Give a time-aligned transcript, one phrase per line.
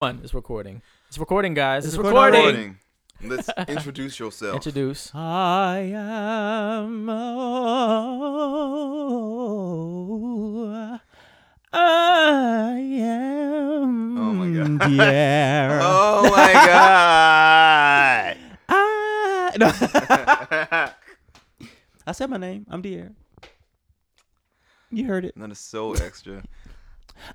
[0.00, 0.80] One, it's recording.
[1.08, 1.84] It's recording, guys.
[1.84, 2.40] It's, It's recording.
[2.40, 2.78] recording.
[3.20, 3.44] Recording.
[3.58, 4.54] Let's introduce yourself.
[4.54, 5.14] Introduce.
[5.14, 7.06] I am.
[7.10, 7.18] Oh,
[11.70, 14.18] I am.
[14.18, 14.78] Oh my God.
[14.88, 15.80] Dear.
[15.82, 18.36] oh my god.
[18.70, 19.70] I, no.
[22.06, 22.64] I said my name.
[22.70, 23.12] I'm Dier.
[24.90, 25.34] You heard it.
[25.36, 26.42] that is so extra.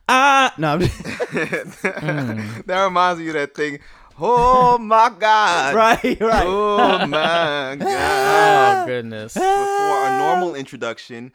[0.07, 0.73] Ah, no.
[0.73, 2.65] I'm mm.
[2.65, 3.79] that reminds me of that thing.
[4.19, 5.75] Oh my god.
[5.83, 6.46] right, right.
[6.46, 8.83] Oh my oh, God!
[8.83, 9.33] Oh goodness.
[9.33, 11.33] Before a normal introduction.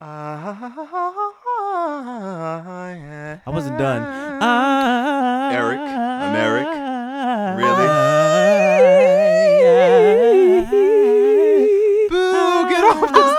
[0.00, 0.60] I
[3.46, 4.02] I wasn't done.
[4.42, 6.66] Ah, Eric, I'm Eric.
[7.58, 7.86] Really?
[7.88, 8.34] Ah,
[12.10, 13.36] Boo, get off the ah,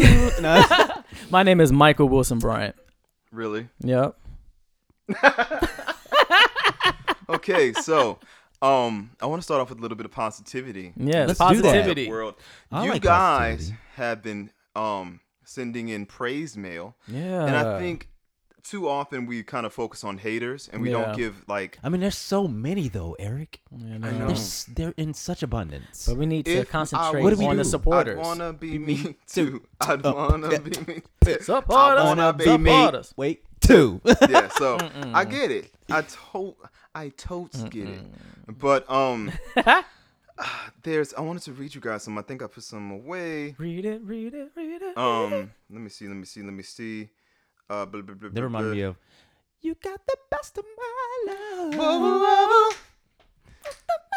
[0.00, 0.40] stage.
[0.42, 0.62] No.
[1.30, 2.76] My name is Michael Wilson Bryant.
[3.32, 3.68] Really?
[3.80, 4.16] Yep.
[7.28, 8.18] Okay, so
[8.60, 10.92] um I want to start off with a little bit of positivity.
[10.96, 11.62] Yeah, Let's do that.
[11.62, 12.08] positivity.
[12.08, 12.34] World.
[12.70, 13.78] I you like guys positivity.
[13.96, 16.94] have been um sending in praise mail.
[17.08, 17.46] Yeah.
[17.46, 18.08] And I think
[18.64, 21.02] too often we kind of focus on haters and we Yeah.
[21.06, 23.60] don't give like I mean, there's so many though, Eric.
[23.76, 24.28] You I know.
[24.28, 24.34] know.
[24.68, 26.06] They're, in such abundance.
[26.08, 28.18] But we need to if concentrate I What do we on the supporters.
[28.18, 29.62] I'd wanna be me too.
[29.80, 30.58] I'd Oh, wanna yeah.
[30.58, 31.38] be me too.
[31.40, 32.04] Support I us.
[32.04, 32.70] wanna be me.
[32.86, 33.12] Support.
[33.16, 34.00] Wait, two.
[34.28, 35.14] Yeah, so Mm-mm.
[35.14, 35.70] I get it.
[35.90, 36.56] I to
[36.94, 38.04] I totes get it.
[38.58, 39.32] But um
[40.82, 42.16] there's I wanted to read you guys some.
[42.18, 43.54] I think I put some away.
[43.58, 44.96] Read it, read it, read it.
[44.96, 47.10] Um let me see, let me see, let me see.
[47.72, 48.74] Uh blah, blah, blah, They remind blah.
[48.74, 48.96] me of.
[49.62, 51.74] You got the best of my love.
[51.74, 52.76] Whoa, whoa, whoa, whoa.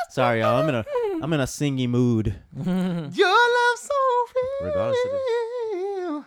[0.09, 0.61] Sorry, y'all.
[0.61, 0.83] I'm in a
[1.23, 2.35] I'm in a singy mood.
[2.57, 3.99] Your love so
[4.35, 4.67] real.
[4.67, 6.25] Regardless of real.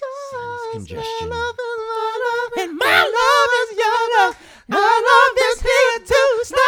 [0.00, 1.28] Sinus God's congestion.
[1.28, 4.34] love is my love, And my love is your love.
[4.68, 6.58] My love is here to stay.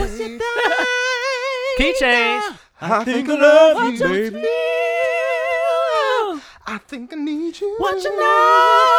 [0.00, 0.40] What's your thing?
[1.76, 2.44] Key change.
[2.80, 4.48] I think I love you, baby.
[6.74, 7.72] I think I need you.
[7.78, 8.90] What you know?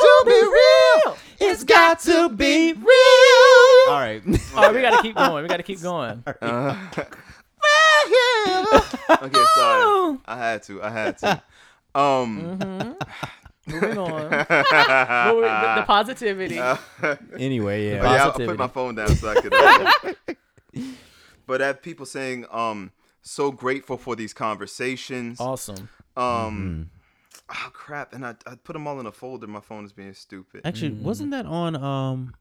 [0.00, 3.92] To be real, It's got to be real.
[3.92, 4.20] All right.
[4.56, 5.42] All right, we gotta keep going.
[5.44, 6.24] We gotta keep going.
[6.40, 6.76] Uh,
[9.22, 10.18] okay, sorry.
[10.26, 10.82] I had to.
[10.82, 11.42] I had to.
[11.94, 12.58] Um.
[12.58, 13.72] Mm-hmm.
[13.72, 14.30] Moving on.
[14.30, 16.58] The, the positivity.
[16.58, 16.76] uh,
[17.38, 18.00] Anyway, yeah.
[18.00, 18.46] But yeah, I Positivity.
[18.46, 19.52] put my phone down so I could.
[19.54, 20.84] Uh,
[21.46, 22.90] but I have people saying, um,
[23.30, 25.40] so grateful for these conversations.
[25.40, 25.88] awesome.
[26.16, 26.90] Um,
[27.50, 29.46] oh crap, and I, I put them all in a folder.
[29.46, 30.62] My phone is being stupid.
[30.64, 31.02] Actually, Mm.
[31.02, 32.34] wasn't that on um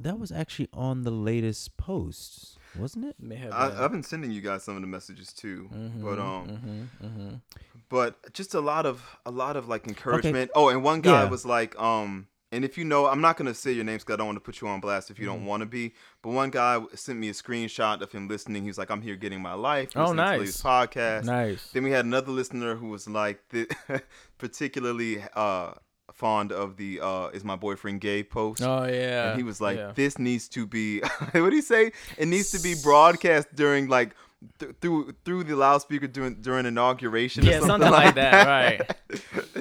[0.00, 3.16] that was actually on the latest post, wasn't it?
[3.20, 5.68] May have I, I've been sending you guys some of the messages too,
[6.02, 7.40] but Mhm, um, mhm, mhm.
[7.88, 10.50] but just a lot of a lot of like encouragement.
[10.54, 11.30] Oh, and one guy Yeah.
[11.30, 14.16] was like, um, and if you know, I'm not gonna say your names because I
[14.18, 15.34] don't want to put you on blast if you Mm-hmm.
[15.38, 15.92] don't want to be.
[16.22, 18.62] But one guy sent me a screenshot of him listening.
[18.62, 19.90] He was like, I'm here getting my life.
[19.96, 20.86] Oh, listening to this nice.
[20.88, 21.24] podcast.
[21.24, 21.70] Nice.
[21.72, 23.40] Then we had another listener who was like,
[24.38, 25.72] particularly uh
[26.12, 28.62] fond of the uh is my boyfriend gay post.
[28.62, 29.30] Oh yeah.
[29.30, 29.92] And he was like, yeah.
[29.94, 31.00] "This needs to be
[31.32, 31.92] what do you say?
[32.16, 34.14] It needs to be broadcast during like
[34.58, 37.44] th- through through the loudspeaker during during inauguration.
[37.46, 38.96] or Yeah, something, something like that, right?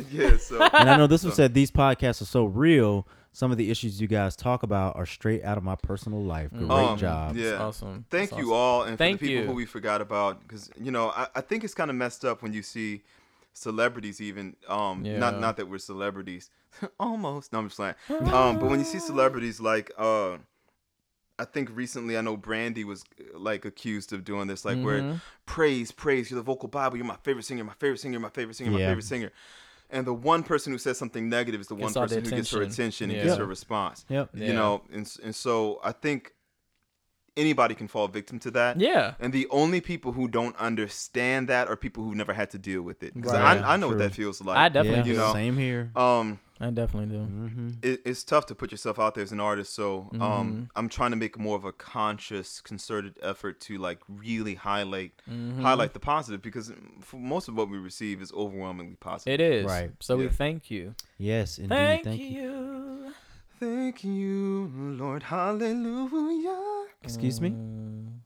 [0.12, 0.38] yeah.
[0.38, 3.08] So And I know this was So- said these podcasts are so real.
[3.36, 6.52] Some of the issues you guys talk about are straight out of my personal life.
[6.52, 7.36] Great Um, job.
[7.36, 7.54] yeah.
[7.64, 8.06] awesome.
[8.12, 8.54] thank That's you awesome.
[8.54, 9.50] all, and Thank for the people you.
[9.50, 12.44] who we forgot about, because you know I, I think it's kind of messed up
[12.44, 13.02] when you see
[13.56, 15.18] celebrities even um Yeah.
[15.20, 16.50] not not that we're celebrities
[17.00, 17.96] almost no I'm just playing
[18.34, 20.38] um but when you see celebrities like uh
[21.40, 25.22] I think recently I know Brandy was like accused of doing this like where Mhm.
[25.46, 26.30] praise, praise.
[26.30, 26.98] You're the vocal Bible.
[26.98, 27.64] You're my favorite singer.
[27.64, 28.20] My favorite singer.
[28.20, 28.72] My favorite singer.
[28.72, 28.90] My Yeah.
[28.90, 29.32] favorite singer.
[29.90, 32.30] And the one person who says something negative is the one Gets the person who
[32.32, 32.82] gets her attention.
[32.84, 33.26] attention and Yeah.
[33.26, 34.06] gets her response.
[34.10, 34.30] Yep.
[34.36, 34.48] Yeah.
[34.48, 36.34] You know, and and so I think
[37.36, 38.80] anybody can fall victim to that.
[38.80, 39.16] Yeah.
[39.20, 42.84] And the only people who don't understand that are people who've never had to deal
[42.84, 43.14] with it.
[43.16, 43.58] 'Cause Right.
[43.60, 44.56] I, I know what that feels like.
[44.58, 45.10] I definitely yeah, do.
[45.12, 45.92] you know, Same here.
[45.96, 47.24] um, I definitely do.
[47.24, 47.70] Mm-hmm.
[47.82, 49.74] it, it's tough to put yourself out there as an artist.
[49.74, 50.22] So Mm-hmm.
[50.22, 55.12] um, I'm trying to make more of a conscious, concerted effort to like really highlight
[55.30, 55.62] Mhm.
[55.62, 56.72] highlight the positive because
[57.02, 59.34] for most of what we receive is overwhelmingly positive.
[59.34, 59.66] It is.
[59.66, 59.92] Right.
[60.00, 60.94] So we thank you.
[61.18, 61.70] Yes, indeed.
[61.76, 62.28] Thank, Thank, you.
[62.42, 63.14] you.
[63.60, 65.24] Thank you, Lord.
[65.24, 66.86] Hallelujah.
[67.02, 67.50] Excuse me.
[67.50, 68.20] Mm.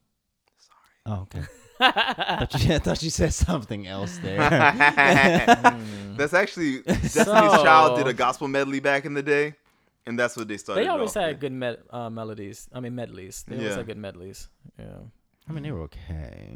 [1.06, 1.42] Oh, okay.
[1.80, 4.38] I thought, you, I thought you said something else there.
[6.18, 9.54] That's actually Destiny's So- Child did a gospel medley back in the day,
[10.06, 10.84] and that's what they started.
[10.84, 11.40] They always had with.
[11.40, 12.68] good med- uh, melodies.
[12.74, 13.44] I mean medleys.
[13.48, 13.78] They always Yeah.
[13.78, 14.48] had good medleys.
[14.80, 14.86] Yeah.
[15.50, 16.50] I mean, they were okay.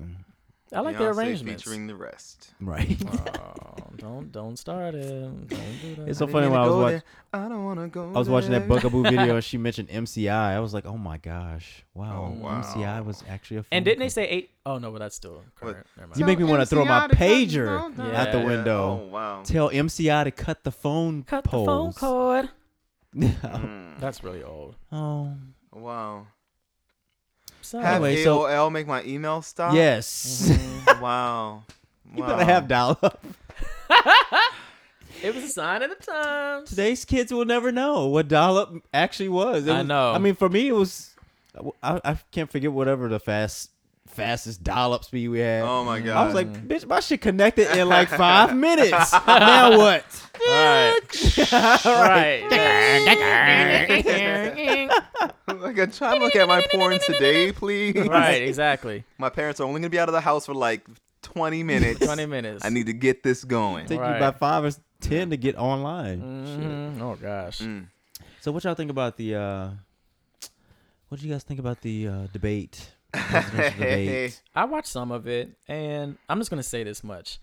[0.73, 1.63] I like the Beyonce arrangements.
[1.63, 2.53] featuring the rest.
[2.61, 2.97] Right.
[3.11, 5.47] Oh, don't don't start it.
[5.49, 6.07] Don't do that.
[6.07, 7.01] It's so I funny didn't when I was watching.
[7.33, 8.05] I don't wanna go.
[8.15, 8.67] I was watching that there.
[8.69, 10.31] Bug a Boo video and she mentioned MCI.
[10.31, 12.61] I was like, oh my gosh, wow, Oh, wow.
[12.61, 13.65] MCI was actually a.
[13.71, 14.09] and didn't they company.
[14.09, 15.85] say eight oh no, but that's still current.
[15.97, 16.19] Never mind.
[16.19, 18.39] You make me want to throw my MCI to cut pager the phone out the
[18.39, 19.01] window.
[19.03, 19.41] Oh wow.
[19.43, 22.49] Tell MCI to cut the phone Cut the phone cord.
[23.13, 23.99] Mm.
[23.99, 24.75] That's really old.
[24.91, 25.33] oh
[25.73, 26.27] Wow.
[27.61, 29.73] So, Have Anyway, so- AOL make my email stop?
[29.73, 31.01] yes, Mhm.
[31.01, 31.63] Wow.
[32.15, 32.29] you wow.
[32.29, 33.23] better have dial up.
[35.23, 36.69] it was a sign of the times.
[36.69, 39.67] Today's kids will never know what dial up actually was.
[39.67, 40.11] It I was- know.
[40.13, 41.09] I mean, for me, it was.
[41.83, 43.71] I, I can't forget whatever the fast
[44.11, 45.63] fastest dial up speed we had.
[45.63, 46.17] Oh my god.
[46.17, 48.91] I was like, bitch, my shit connected in like five minutes.
[49.25, 50.05] now what?
[50.47, 50.99] Right.
[51.85, 52.47] right.
[55.47, 57.95] like I'm trying to look at my porn today, please.
[57.95, 59.03] right, exactly.
[59.17, 60.85] My parents are only gonna be out of the house for like
[61.23, 61.99] 20 minutes.
[62.05, 62.65] 20 minutes.
[62.65, 63.85] I need to get this going.
[63.85, 64.17] Take you Right.
[64.17, 66.21] about five or ten to get online.
[66.21, 67.01] Mhm.
[67.01, 67.59] Oh gosh.
[67.59, 67.87] Mm.
[68.39, 69.35] So what y'all think about the?
[69.35, 69.69] uh
[71.09, 72.91] What do you guys think about the uh debate?
[73.13, 74.41] Presidential debate.
[74.55, 77.39] I watched some of it, and I'm just gonna say this much: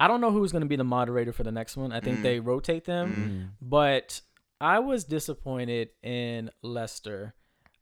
[0.00, 1.92] I don't know who's gonna be the moderator for the next one.
[1.92, 2.22] I think Mm.
[2.22, 3.68] they rotate them, Mm.
[3.68, 4.20] but
[4.60, 7.34] I was disappointed in Lester.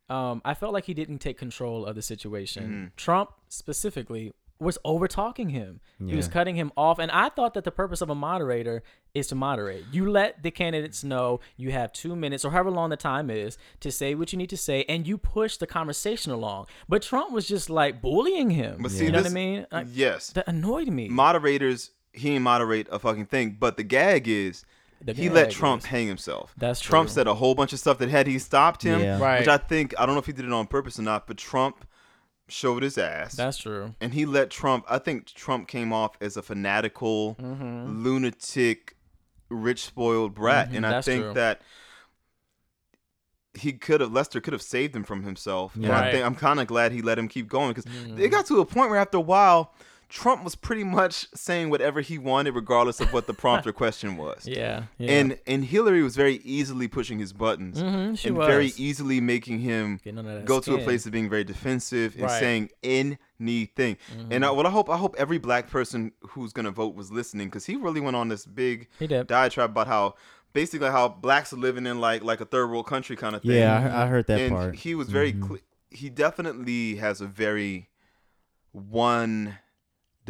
[0.08, 2.90] Um, I felt like he didn't take control of the situation.
[2.92, 2.96] Mhm.
[2.96, 5.80] Trump specifically was over talking him.
[6.04, 8.82] He was cutting him off, and I thought that the purpose of a moderator
[9.14, 9.84] is to moderate.
[9.92, 13.58] You let the candidates know you have two minutes or however long the time is
[13.80, 16.66] to say what you need to say, and you push the conversation along.
[16.88, 18.78] But Trump was just like bullying him.
[18.82, 19.66] But see, you know this, what I mean?
[19.72, 21.08] Like, yes, that annoyed me.
[21.08, 23.56] moderators he ain't moderate a fucking thing.
[23.60, 24.64] But the gag is
[25.02, 26.52] The he let Trump is- hang himself.
[26.56, 26.90] That's true.
[26.90, 29.18] Trump said a whole bunch of stuff that had he stopped him, Yeah.
[29.20, 29.38] Right.
[29.40, 31.36] which I think I don't know if he did it on purpose or not, but
[31.36, 31.84] Trump
[32.52, 33.34] showed his ass.
[33.34, 33.94] That's true.
[34.00, 34.84] and he let Trump.
[34.88, 38.02] I think Trump came off as a fanatical, Mm-hmm.
[38.04, 38.96] lunatic,
[39.48, 41.34] rich spoiled brat, Mhm, and I that's think true.
[41.34, 41.62] that
[43.54, 45.74] he could have Lester could have saved him from himself.
[45.74, 45.98] And Yeah.
[46.00, 48.18] I think I'm kind of glad he let him keep going because Mhm.
[48.18, 49.74] it got to a point where after a while.
[50.10, 54.16] Trump was pretty much saying whatever he wanted, regardless of what the prompt or question
[54.16, 54.46] was.
[54.46, 54.84] Yeah.
[54.98, 55.10] yeah.
[55.12, 58.46] And and Hillary was very easily pushing his buttons Mhm, she and was.
[58.46, 62.14] very easily making him Getting under that go to a place of being very defensive
[62.14, 62.40] and Right.
[62.40, 63.96] saying anything.
[64.30, 67.48] And I, what I hope, I hope every black person who's gonna vote was listening
[67.48, 68.88] because he really went on this big
[69.26, 70.14] diatribe about how
[70.52, 73.52] basically how blacks are living in like like a third world country kind of thing.
[73.52, 74.74] Yeah, I, I heard that and part.
[74.74, 75.46] he was very Mhm.
[75.46, 75.58] cle
[75.92, 77.88] he definitely has a very
[78.72, 79.58] one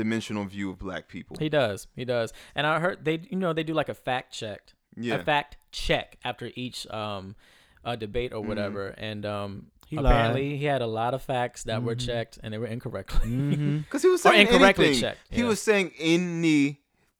[0.05, 1.37] dimensional view of black people.
[1.38, 1.87] He does.
[2.00, 2.32] He does.
[2.55, 4.61] And I heard they, you know, they do like a fact check,
[4.97, 5.14] yeah.
[5.17, 7.37] a fact check after each um,
[7.85, 8.88] uh, debate or whatever.
[9.08, 9.50] And um,
[9.87, 10.06] He lied.
[10.06, 12.06] apparently he had a lot of facts that were Mhm.
[12.06, 13.29] checked and they were incorrectly.
[13.85, 15.00] Because he was Or saying incorrectly anything.
[15.02, 15.49] checked, He yeah.
[15.49, 15.93] was saying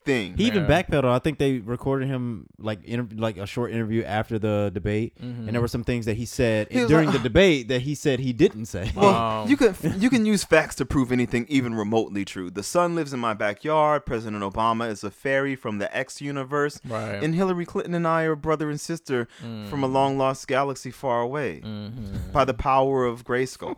[0.07, 0.37] anything.
[0.37, 0.83] He even Yeah.
[0.83, 1.05] backpedaled.
[1.11, 5.49] I think they recorded him like inter- like a short interview after the debate, and
[5.49, 8.21] there were some things that he said He during like, the debate that he said
[8.21, 8.91] he didn't say.
[8.95, 12.51] Well, Um, you can you can use facts to prove anything even remotely true.
[12.51, 14.07] The sun lives in my backyard.
[14.07, 17.23] President Obama is a fairy from the X universe, right.
[17.23, 19.29] and Hillary Clinton and I are brother and sister
[19.69, 21.61] from a long lost galaxy far away.
[21.65, 22.33] Mhm.
[22.33, 23.77] By the power of Grayskull,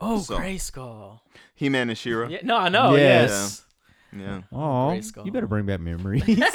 [0.00, 1.20] Oh, so- Grayskull.
[1.54, 2.28] He Man and She-Ra.
[2.28, 2.94] Yeah, no, I know.
[2.96, 3.30] Yes.
[3.30, 3.66] Yes.
[4.16, 5.24] Yeah, Oh, Grayskull.
[5.26, 6.24] you better bring back memories.
[6.28, 6.50] yeah.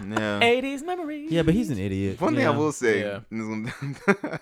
[0.00, 1.30] 80s memories.
[1.30, 2.20] yeah, but he's an idiot.
[2.20, 2.56] One thing I Yeah.
[2.56, 3.20] will say, Yeah.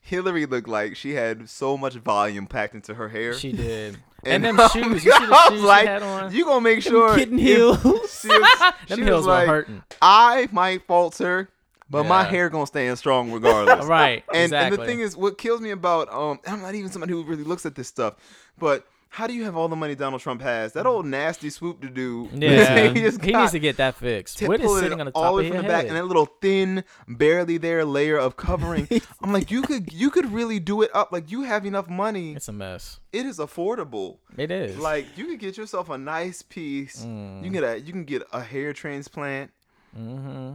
[0.00, 3.34] Hillary looked like she had so much volume packed into her hair.
[3.34, 3.98] She did.
[4.24, 4.86] And And, them I shoes.
[4.86, 6.32] was You see the shoes like, she had on?
[6.34, 8.20] You gonna make sure kitten if- heels.
[8.22, 9.82] she was- them she heels was like, were hurting.
[10.00, 11.48] I might falter,
[11.90, 12.28] but my Yeah.
[12.30, 13.86] hair gonna stand strong regardless.
[13.86, 14.24] Right.
[14.32, 14.66] And, exactly.
[14.66, 17.44] and the thing is, what kills me about um, I'm not even somebody who really
[17.44, 18.14] looks at this stuff,
[18.58, 20.72] but how do you have all the money Donald Trump has?
[20.72, 22.30] That old nasty swoop to do.
[22.34, 22.88] yeah.
[22.88, 24.38] he just he needs to get that fixed.
[24.38, 25.88] tip What is sitting on the top the way of from your the back, head?
[25.88, 28.88] and that little thin, barely there layer of covering.
[29.22, 31.12] I'm like, you could you could really do it up.
[31.12, 32.32] Like you have enough money.
[32.32, 33.00] it's a mess.
[33.12, 34.16] It is affordable.
[34.38, 34.78] It is.
[34.78, 37.04] Like you could get yourself a nice piece.
[37.04, 37.36] Mm.
[37.36, 39.50] You can get a you can get a hair transplant.
[39.94, 40.54] Mm-hmm.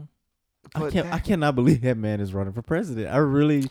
[0.73, 0.93] I can't.
[0.93, 3.13] that- I cannot believe that man is running for president.
[3.13, 3.69] I really.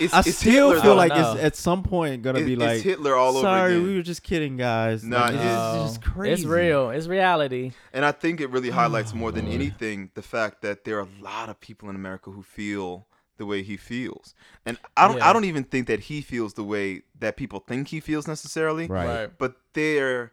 [0.00, 1.32] It's, I it's still Hitler, feel like know.
[1.34, 2.82] it's at some point gonna It- be it's like.
[2.82, 3.58] Hitler all over again.
[3.58, 3.86] Sorry, again.
[3.86, 5.04] we were just kidding, guys.
[5.04, 6.32] Nah, Like, it's, it's- just crazy.
[6.32, 6.90] It's real.
[6.90, 7.72] It's reality.
[7.92, 9.54] And I think it really highlights more than Lord.
[9.54, 13.46] anything the fact that there are a lot of people in America who feel the
[13.46, 14.34] way he feels.
[14.66, 15.28] And I don't Yeah.
[15.30, 18.86] I don't even think that he feels the way that people think he feels necessarily.
[18.86, 19.30] Right.
[19.38, 20.32] But they're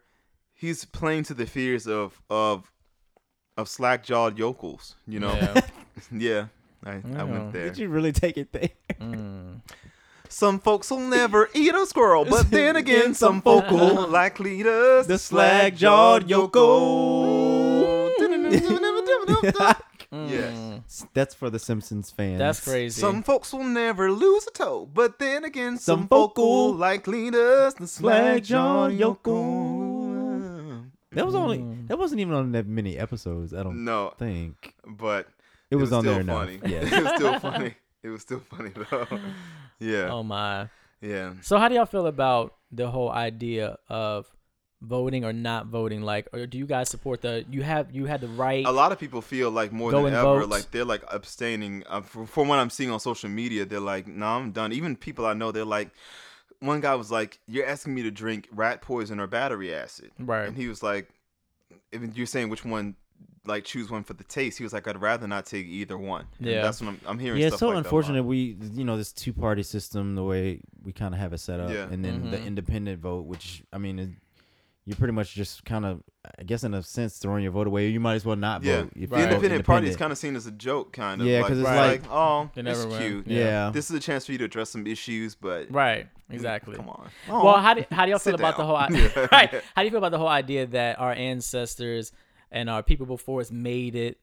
[0.54, 2.72] he's playing to the fears of of
[3.58, 5.34] of slack jawed yokels, you know?
[5.34, 5.62] Yeah.
[6.12, 6.46] Yeah.
[6.86, 7.24] I, I Yeah.
[7.24, 7.66] went there.
[7.70, 8.70] Did you really take it there?
[9.02, 9.62] Mm.
[10.30, 15.04] Some folks will never eat a squirrel, but then again, some folk will likely to
[15.08, 18.08] The slag-jawed Yoko.
[20.12, 21.06] Yes.
[21.14, 22.40] That's for the Simpsons fans.
[22.40, 23.00] That's crazy.
[23.00, 26.68] Some folks will never lose a toe, but then again, some, Some folk folk will
[26.72, 29.24] will likely to the slag slag-jawed Yoko.
[29.24, 30.84] Yoko.
[31.12, 33.54] That was only that wasn't even on that many episodes.
[33.54, 35.28] I don't No, think but
[35.72, 36.46] it was, on still there enough.
[36.46, 36.60] funny.
[36.66, 36.80] Yeah.
[36.98, 37.76] it was still funny.
[38.04, 39.08] It was still funny though.
[39.80, 40.70] Yeah, Oh my.
[41.02, 41.34] yeah.
[41.42, 44.26] So how do y'all feel about the whole idea of
[44.82, 46.02] voting or not voting?
[46.02, 48.66] Like, or do you guys support the you have you had the right?
[48.66, 50.50] A lot of people feel like more than ever, vote.
[50.50, 51.84] like they're like abstaining.
[51.88, 54.96] Uh, from, from what I'm seeing on social media, they're like, "No, I'm done." Even
[54.96, 55.92] people I know, they're like,
[56.60, 60.48] one guy was like, "You're asking me to drink rat poison or battery acid," Right.
[60.48, 61.08] and he was like,
[61.92, 62.96] "If you're saying which one."
[63.48, 64.58] Like choose one for the taste.
[64.58, 66.26] He was like, I'd rather not take either one.
[66.40, 66.62] And Yeah.
[66.62, 67.40] that's what I'm, I'm hearing.
[67.42, 67.86] Yeah, stuff it's so like that a lot.
[67.86, 68.24] unfortunate.
[68.24, 71.60] We, you know, this two party system, the way we kind of have it set
[71.60, 71.88] up, Yeah.
[71.90, 72.46] and then the Mhm.
[72.46, 74.10] independent vote, which I mean, it,
[74.86, 76.02] you're pretty much just kind of,
[76.40, 77.90] I guess, in a sense, throwing your vote away.
[77.90, 78.86] You might as well not Yeah, vote.
[78.88, 81.28] if the you vote independent party is kind of seen as a joke, kind of.
[81.28, 82.98] Yeah, like, 'cause it's like- oh, it's win.
[83.02, 83.28] cute.
[83.28, 83.40] Yeah.
[83.40, 83.72] Yeah.
[83.74, 86.08] This is a chance for you to address some issues, but right.
[86.30, 86.76] Exactly.
[86.76, 87.10] Come on.
[87.30, 88.88] Well, how do how do y'all feel Sit about the whole i-
[89.32, 89.62] right?
[89.76, 92.12] How do you feel about the whole idea that our ancestors
[92.52, 94.18] and our people before us made it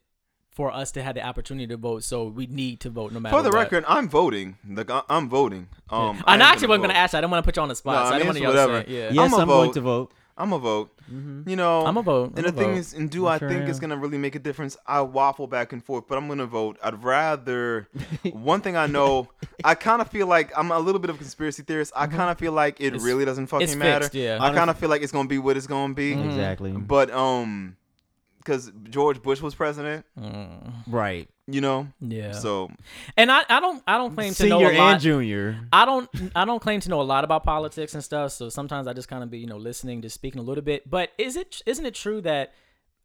[0.50, 3.36] for us to have the opportunity to vote, so we need to vote no matter.
[3.36, 3.58] For the what?
[3.58, 4.56] record, I'm voting.
[4.68, 5.68] Like I- I'm voting.
[5.90, 7.12] Um, I am actually wasn't gonna ask.
[7.12, 7.18] you.
[7.18, 7.94] I didn't want to put you on the spot.
[7.94, 8.88] No, so I I mean, didn't want it's y'all whatever.
[8.88, 9.10] say, yeah.
[9.12, 10.12] Yes, I'm a I'm, going to vote.
[10.36, 10.90] I'm a vote.
[11.12, 11.48] Mhm.
[11.48, 12.32] You know, I'm a vote.
[12.36, 12.78] And I'm the thing vote.
[12.78, 14.76] is, and do I I sure think it's gonna really make a difference?
[14.86, 16.78] I waffle back and forth, but I'm gonna vote.
[16.84, 17.88] I'd rather.
[18.32, 19.28] one thing I know,
[19.64, 21.92] I kind of feel like I'm a little bit of a conspiracy theorist.
[21.96, 24.04] I kind of feel like it It's- really doesn't fucking it's matter.
[24.04, 24.38] fixed, yeah.
[24.40, 26.12] I kind of feel like it's gonna be what it's gonna be.
[26.12, 26.70] Exactly.
[26.72, 27.76] But um,
[28.44, 31.28] because George Bush was president, Mm, Right.
[31.46, 31.88] you know.
[32.00, 32.32] yeah.
[32.32, 32.70] So
[33.16, 34.92] and I, I don't I don't claim to know Senior a lot.
[34.94, 35.58] and junior.
[35.72, 38.86] I don't I don't claim to know a lot about politics and stuff, so sometimes
[38.86, 40.88] I just kind of be, you know, listening, just speaking a little bit.
[40.88, 42.52] But is it isn't it true that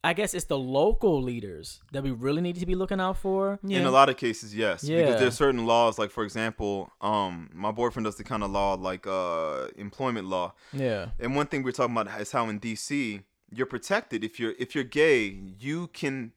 [0.01, 3.59] I guess it's the local leaders that we really need to be looking out for?
[3.67, 5.01] in a lot of cases, yes, Yeah.
[5.01, 5.99] because there's certain laws.
[5.99, 10.53] Like for example, um, my boyfriend does the kind of law like uh employment law.
[10.71, 11.07] Yeah.
[11.19, 14.75] And one thing we're talking about is how in DC you're protected if you're if
[14.75, 16.31] you're gay, you can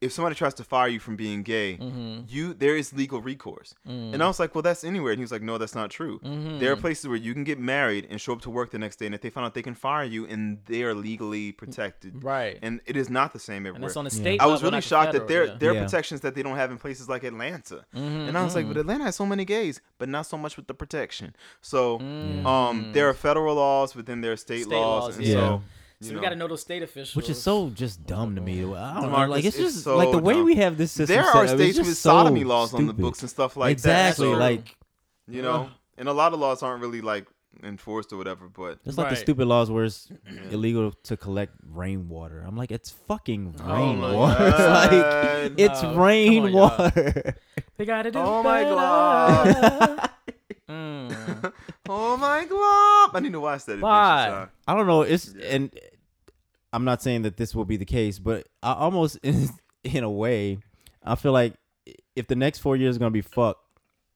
[0.00, 2.20] if somebody tries to fire you from being gay, Mm-hmm.
[2.28, 3.74] you there is legal recourse.
[3.84, 5.10] And I was like, well, that's anywhere.
[5.10, 6.20] And he was like, no, that's not true.
[6.20, 6.60] Mm-hmm.
[6.60, 8.96] There are places where you can get married and show up to work the next
[9.00, 12.22] day, and if they find out they can fire you, and they are legally protected.
[12.22, 12.60] Right.
[12.62, 13.88] And it is not the same And everywhere.
[13.88, 14.20] that's on the Yeah.
[14.22, 14.40] state.
[14.40, 15.56] I was really not the shocked that there yeah.
[15.58, 15.82] there are Yeah.
[15.82, 17.84] protections that they don't have in places like Atlanta.
[17.92, 20.56] Mhm, And I was like, but Atlanta has so many gays, but not so much
[20.56, 21.34] with the protection.
[21.60, 22.46] So Mm.
[22.46, 25.34] um, there are federal laws within their state, State laws, laws, and yeah.
[25.34, 25.62] so
[26.00, 27.16] So you we know, got to know those state officials.
[27.16, 28.64] Which is so just dumb to me.
[28.64, 29.26] Oh, I don't know.
[29.26, 30.44] Like it's it's just so like the way dumb.
[30.44, 31.16] we have this system.
[31.16, 33.56] there are up, it's states just with so sodomy laws on the books and stuff
[33.56, 34.28] like exactly.
[34.28, 34.32] that.
[34.32, 34.76] So, like
[35.26, 37.26] you know, and a lot of laws aren't really like
[37.64, 38.48] enforced or whatever.
[38.48, 40.08] But It's like the stupid laws where it's
[40.50, 42.44] illegal to collect rainwater.
[42.46, 44.50] I'm like, it's fucking Oh rainwater.
[44.56, 44.92] God.
[44.92, 47.34] like, it's No, come on, rainwater.
[47.76, 50.10] they got to do Oh my better.
[50.68, 51.52] Mm.
[51.88, 53.80] oh my god, I need to watch that.
[53.80, 54.48] Why?
[54.66, 55.02] I don't know.
[55.02, 55.46] It's Yeah.
[55.54, 55.80] and
[56.72, 59.48] I'm not saying that this will be the case, but I almost in,
[59.84, 60.58] in a way,
[61.02, 61.54] I feel like
[62.14, 63.60] if the next four years is gonna be fucked,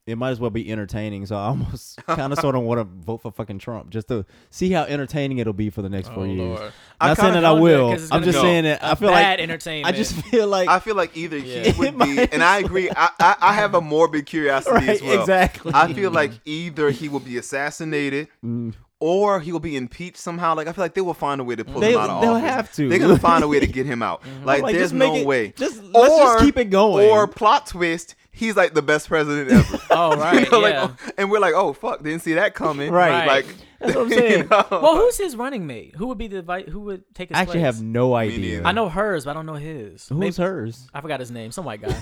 [0.04, 1.26] it might as well be entertaining.
[1.26, 4.24] So I almost kind of sort of want to vote for fucking Trump just to
[4.50, 6.58] see how entertaining it'll be for the next Oh, four years.
[6.58, 6.72] Lord.
[7.00, 7.90] I Not saying kinda that I don't it will.
[7.92, 9.94] 'cause it's I'm just saying that I A feel bad like entertainment.
[9.94, 11.70] I just feel like I feel like either Yeah.
[11.70, 12.90] he would be, and I agree.
[12.90, 15.20] I, I, I have a morbid curiosity right, as well.
[15.20, 15.70] exactly.
[15.74, 18.74] I feel like either he will be assassinated Mm.
[18.98, 20.56] or he will be impeached somehow.
[20.56, 22.22] Like I feel like they will find a way to pull They- him out of
[22.22, 22.50] they'll office.
[22.50, 22.88] have to.
[22.88, 24.22] They're gonna find a way to get him out.
[24.44, 25.52] Like, Like, there's just make no it- way.
[25.56, 27.08] Just let's just keep it going.
[27.08, 29.78] Or plot twist, he's like the best president ever.
[29.94, 30.44] Oh, right.
[30.44, 30.88] You know, like, yeah.
[30.90, 32.90] oh, and we're like, oh fuck, didn't see that coming.
[32.90, 33.26] Right.
[33.26, 33.46] Like
[33.78, 34.66] That's what I'm you know?
[34.70, 35.94] well, who's his running mate?
[35.96, 37.74] Who would be the vi- who would take his I actually place?
[37.76, 38.62] have no idea.
[38.64, 40.08] I know hers, but I don't know his.
[40.08, 40.88] who's Maybe- hers.
[40.94, 41.52] I forgot his name.
[41.52, 41.94] Some white guy.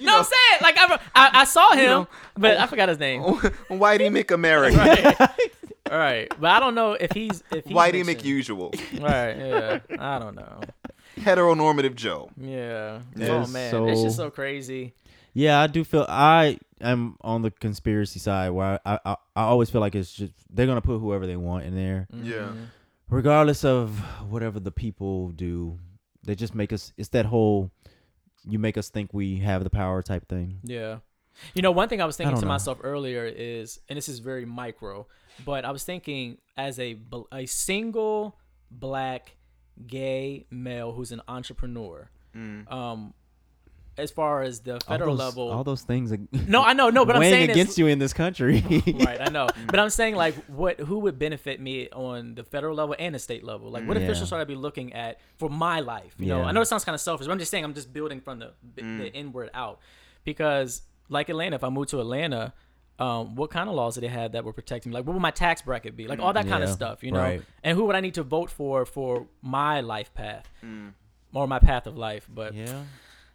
[0.00, 2.88] You no, know, I'm saying like I, I, I saw him, know, but I forgot
[2.88, 3.22] his name.
[3.24, 3.34] Oh,
[3.68, 4.76] Whitey McAmerican.
[4.78, 5.30] right.
[5.90, 8.20] All right, but I don't know if he's if he's Whitey mentioned.
[8.22, 9.00] McUsual.
[9.02, 9.36] Right.
[9.36, 9.78] Yeah.
[9.98, 10.60] I don't know.
[11.20, 12.30] Heteronormative Joe.
[12.36, 13.00] Yeah.
[13.16, 14.94] That oh is man, it's just so- so crazy.
[15.32, 19.70] Yeah, I do feel I am on the conspiracy side where I, I I always
[19.70, 22.48] feel like it's just they're gonna put whoever they want in there, Yeah.
[22.50, 22.66] Mhm.
[23.08, 23.98] regardless of
[24.28, 25.78] whatever the people do.
[26.24, 26.92] They just make us.
[26.98, 27.70] It's that whole
[28.48, 30.58] you make us think we have the power type thing.
[30.64, 30.98] Yeah.
[31.54, 32.52] You know, one thing I was thinking don't to know.
[32.52, 35.06] myself earlier is, and this is very micro,
[35.44, 36.98] but I was thinking as a
[37.32, 38.36] a single
[38.70, 39.36] black
[39.86, 42.70] gay male who's an entrepreneur, Mm.
[42.72, 43.14] um,
[43.98, 45.50] as far as the All federal those- level.
[45.50, 46.12] all those things.
[46.48, 48.62] No, I know, no, but I'm saying against you in this country.
[49.04, 49.48] right, I know.
[49.66, 53.18] But I'm saying like what who would benefit me on the federal level and the
[53.18, 53.68] state level?
[53.70, 54.04] Like what Yeah.
[54.04, 56.14] officials should I be looking at for my life?
[56.18, 57.92] You know, I know it sounds kind of selfish, but I'm just saying I'm just
[57.92, 59.80] building from the the inward out.
[60.24, 62.54] Because like Atlanta, if I move to Atlanta,
[63.00, 64.92] um, what kind of laws did they have that would protect me?
[64.92, 66.06] Like what would my tax bracket be?
[66.06, 67.20] Like all that kind of stuff, you know?
[67.20, 67.42] right.
[67.64, 70.46] And who would I need to vote for for my life path?
[71.32, 72.28] Or my path of life.
[72.32, 72.82] But yeah.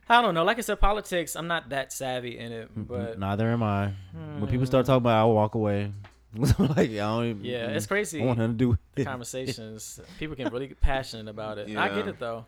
[0.08, 0.44] I don't know.
[0.44, 2.70] Like I said, politics, I'm not that savvy in it.
[2.76, 3.94] But Neither am I.
[4.38, 5.92] When people start talking about, it, I'll walk away.
[6.60, 7.26] like I don't.
[7.26, 8.22] Even, yeah, it's crazy.
[8.22, 9.06] I want to do with it.
[9.06, 10.02] conversations.
[10.20, 11.76] People get really get passionate about it.
[11.78, 12.46] I get it though.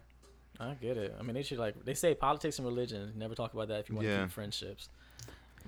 [0.59, 1.15] I get it.
[1.17, 3.13] I mean, they should like they say politics and religion.
[3.15, 4.21] Never talk about that if you want to Yeah.
[4.23, 4.89] keep friendships.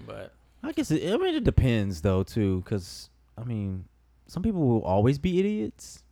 [0.06, 3.86] But I guess it, I mean it depends though too, because I mean
[4.28, 6.04] some people will always be idiots.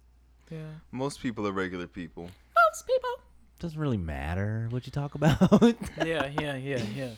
[0.50, 0.60] yeah,
[0.92, 2.24] Most people are regular people.
[2.70, 3.10] most people.
[3.60, 5.40] Doesn't really matter what you talk about.
[6.06, 7.10] Yeah, yeah, yeah, yeah.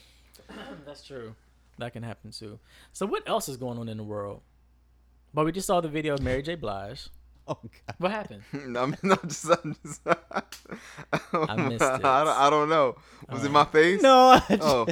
[0.86, 1.36] That's true.
[1.78, 2.60] That can happen too.
[2.94, 4.42] So what else is going on in the world?
[5.34, 6.56] But we just saw the video of Mary J.
[6.56, 7.08] Blige.
[7.48, 7.96] oh God.
[8.00, 8.42] What happened?
[8.54, 12.06] I mean, I'm just, I'm just I missed it.
[12.06, 12.96] I don't, I don't know.
[13.30, 13.52] Was it Oh.
[13.52, 14.02] my face?
[14.02, 14.88] No, I Oh.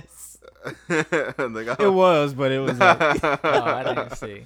[0.89, 4.43] Just, like, it was, but it was like Oh, I didn't see.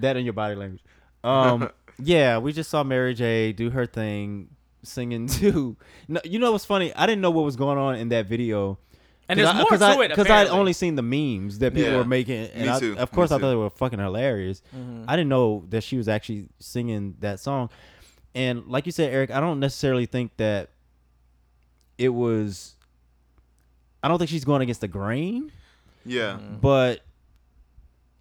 [0.00, 0.82] that in your body language.
[1.22, 3.52] Um, yeah, we just saw Mary J.
[3.52, 4.48] do her thing,
[4.82, 5.76] singing too.
[6.08, 6.94] No, you know what's funny?
[6.94, 8.78] I didn't know what was going on in that video.
[9.28, 10.08] And there's more to I, it.
[10.08, 11.98] Because I'd only seen the memes that people Yeah.
[11.98, 14.60] were making, and Me I, too, of course me I thought they were fucking hilarious.
[14.76, 15.04] Mhm.
[15.06, 17.70] I didn't know that she was actually singing that song.
[18.34, 20.70] And like you said, Eric, I don't necessarily think that
[21.98, 22.74] it was.
[24.02, 25.52] I don't think she's going against the grain,
[26.04, 26.36] yeah.
[26.36, 27.00] But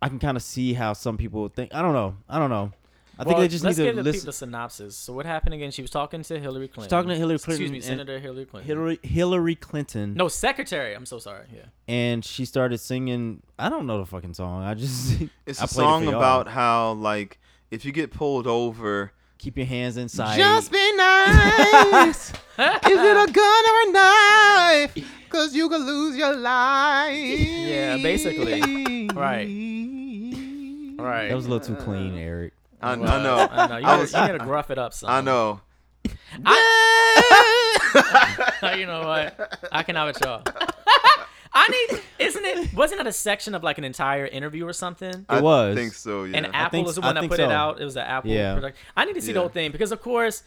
[0.01, 1.73] I can kind of see how some people think.
[1.73, 2.15] I don't know.
[2.27, 2.71] I don't know.
[3.17, 4.19] I think Well, they just let's need give to the listen.
[4.21, 4.95] people the synopsis.
[4.95, 5.71] So what happened again?
[5.71, 6.89] She was talking to Hillary Clinton.
[6.89, 7.65] talking to Hillary Clinton.
[7.65, 8.65] Excuse me, Senator Hillary Clinton.
[8.67, 10.93] Hillary Hillary Clinton, No, Secretary.
[10.95, 11.45] I'm so sorry.
[11.53, 11.63] Yeah.
[11.89, 13.43] and she started singing.
[13.57, 14.63] I don't know the fucking song.
[14.63, 17.39] I just It's I a played it song about how, like,
[17.71, 20.37] if you get pulled over, keep your hands inside.
[20.37, 22.29] Just be nice.
[22.59, 24.97] Is it a gun or a knife?
[25.29, 27.15] Cause you could lose your life.
[27.15, 29.07] Yeah, basically.
[29.13, 29.47] Right.
[30.99, 31.29] Right.
[31.29, 32.53] that was a little too clean, Eric.
[32.81, 33.47] I, Well, I know.
[33.51, 33.77] I know.
[33.77, 35.09] You I gotta, was- you gotta gruff it up some.
[35.09, 35.61] I know.
[38.77, 39.57] you know what?
[39.71, 40.43] I can have it, y'all.
[41.61, 42.01] I need.
[42.19, 42.73] Isn't it?
[42.73, 45.25] Wasn't that a section of like an entire interview or something?
[45.27, 45.75] I was.
[45.77, 46.23] I think so.
[46.25, 46.37] Yeah.
[46.37, 47.81] And Apple think was the s- I one that think put it out.
[47.81, 48.53] It was an Apple Yeah.
[48.53, 48.77] product.
[48.95, 50.43] I need to see the whole thing because, of course,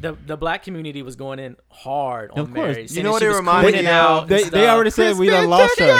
[0.00, 2.68] the the black community was going in hard on Of course.
[2.76, 2.82] Mary.
[2.82, 4.28] You saying know what she it was reminded me out of?
[4.28, 5.96] They, they already said we done lost her.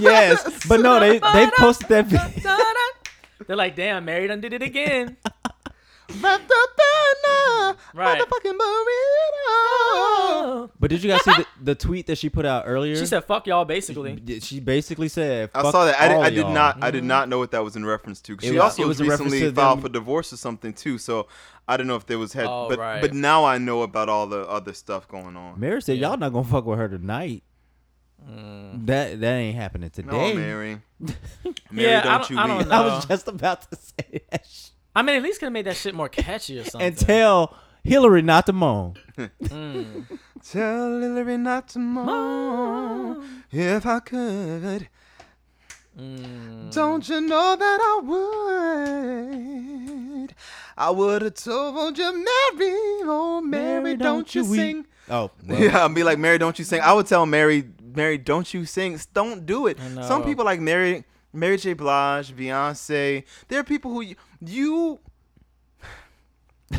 [0.00, 2.56] yes, but no, they they posted that video.
[3.46, 5.16] They're like, damn, Mary done did it again.
[6.20, 8.20] Wrap the banner Right.
[8.20, 8.44] on burrito.
[10.78, 12.96] But did you guys see the, the tweet that she put out earlier?
[12.96, 14.22] She said, "Fuck y'all," basically.
[14.40, 15.98] she basically said, I "Fuck saw that.
[16.00, 16.82] I did, all I did y'all." not.
[16.82, 18.36] I did not know what that was in reference to.
[18.36, 19.88] 'Cause It she was- also it was, was in reference recently to filed them- for
[19.90, 20.98] divorce or something too.
[20.98, 21.26] So
[21.66, 22.46] I didn't know if there was head.
[22.48, 23.00] Oh, but right.
[23.00, 25.58] but now I know about all the other stuff going on.
[25.58, 26.08] Mary said, Yeah.
[26.10, 27.42] "Y'all not gonna fuck with her tonight.
[28.28, 28.86] Mm.
[28.86, 30.80] That that ain't happening No, today." Mary.
[31.70, 32.66] Mary, Yeah, I don't don't- you I don't weep.
[32.68, 32.74] know.
[32.74, 34.46] I was just about to say that.
[34.46, 36.86] Sh- I mean, at least could have made that shit more catchy or something.
[36.86, 38.94] and tell Hillary not to moan.
[39.18, 40.06] Mm.
[40.50, 44.88] Tell Hillary not to moan if I could.
[45.98, 46.72] Mm.
[46.74, 48.00] Don't you know that I
[50.24, 50.34] would?
[50.76, 54.60] I would have told you, Mary, oh Mary, don't, you weep.
[54.60, 54.86] sing.
[55.08, 56.80] Oh, well, Yeah, I'd be like, Mary, don't you sing.
[56.80, 58.98] I would tell Mary, Mary, don't you sing.
[59.12, 59.78] Don't do it.
[60.02, 61.74] Some people like Mary, Mary J.
[61.74, 63.22] Blige, Beyonce.
[63.48, 64.14] There are people who
[64.48, 64.98] you,
[66.70, 66.78] you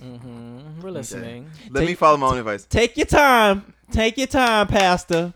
[0.00, 1.50] hmm We're listening.
[1.70, 2.64] let me follow my own advice.
[2.66, 3.72] Take your time.
[3.90, 5.32] Take your time, Pastor.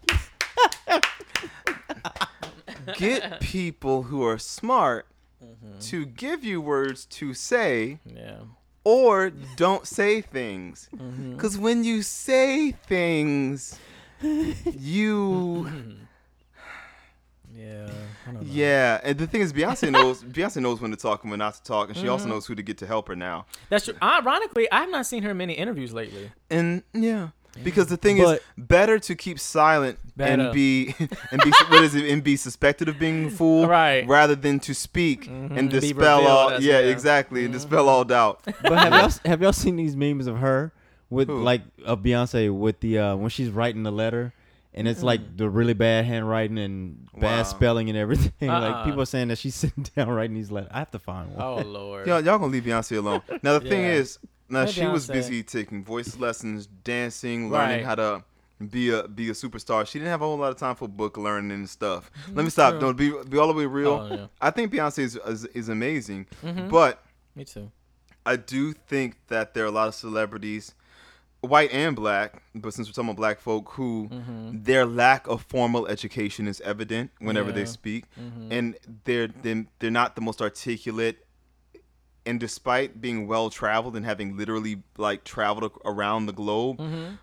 [2.96, 5.06] Get people who are smart
[5.80, 8.40] to give you words to say Yeah.
[8.84, 10.88] or don't say things.
[10.94, 11.32] Mm-hmm.
[11.32, 13.78] Because when you say things,
[14.22, 15.96] you.
[17.60, 17.90] Yeah.
[18.26, 18.52] I don't know.
[18.52, 21.54] Yeah, and the thing is, Beyonce knows Beyonce knows when to talk and when not
[21.54, 22.32] to talk, and she also Mm-hmm.
[22.34, 23.46] knows who to get to help her now.
[23.68, 23.94] That's true.
[24.02, 26.30] Ironically, I have not seen her in many interviews lately.
[26.50, 27.28] And yeah,
[27.64, 30.44] because the thing But- is, better to keep silent Better.
[30.44, 30.94] and be
[31.32, 34.06] and be what is it and be suspected of being a fool, Right.
[34.06, 36.52] Rather than to speak Mhm, and dispel all.
[36.60, 36.90] Yeah, yeah.
[36.90, 38.40] exactly, and dispel all doubt.
[38.62, 40.72] But have y'all have y'all seen these memes of her
[41.10, 41.42] with Who?
[41.42, 44.32] like of Beyonce with the uh when she's writing the letter
[44.74, 47.42] and it's like the really bad handwriting and bad Wow.
[47.44, 48.48] spelling and everything.
[48.50, 48.60] Uh-uh.
[48.60, 50.70] Like people are saying that she's sitting down writing these letters.
[50.72, 51.42] I have to find one.
[51.42, 52.06] Oh Lord.
[52.06, 53.22] Y'all, y'all gonna leave Beyonce alone.
[53.42, 53.92] Now the thing Yeah.
[53.92, 55.12] is, now Hey, she was Beyonce.
[55.12, 57.84] busy taking voice lessons, dancing, learning Right.
[57.84, 58.24] how to
[58.70, 59.86] be a be a superstar.
[59.86, 62.10] She didn't have a whole lot of time for book learning and stuff.
[62.34, 62.78] Let me stop.
[62.78, 64.06] Don't be be all the way real.
[64.10, 64.26] Oh, yeah.
[64.40, 66.68] I think Beyonce is is, is amazing, Mhm.
[66.68, 67.02] but
[67.34, 67.70] Me too.
[68.26, 70.74] I do think that there are a lot of celebrities,
[71.40, 74.08] white and black, but since we're talking about black folk, who
[74.52, 77.66] their lack of formal education is evident whenever they Yeah.
[77.66, 78.04] speak,
[78.50, 81.24] and they're, they're they're not the most articulate.
[82.26, 86.80] And despite being well traveled and having literally like traveled around the globe,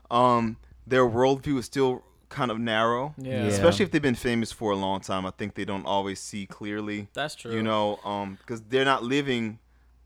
[0.10, 3.14] um, their worldview is still kind of narrow.
[3.18, 3.44] Yeah.
[3.44, 3.48] Yeah.
[3.48, 6.46] Especially if they've been famous for a long time, I think they don't always see
[6.48, 7.54] clearly That's true.
[7.54, 9.60] you know um because they're not living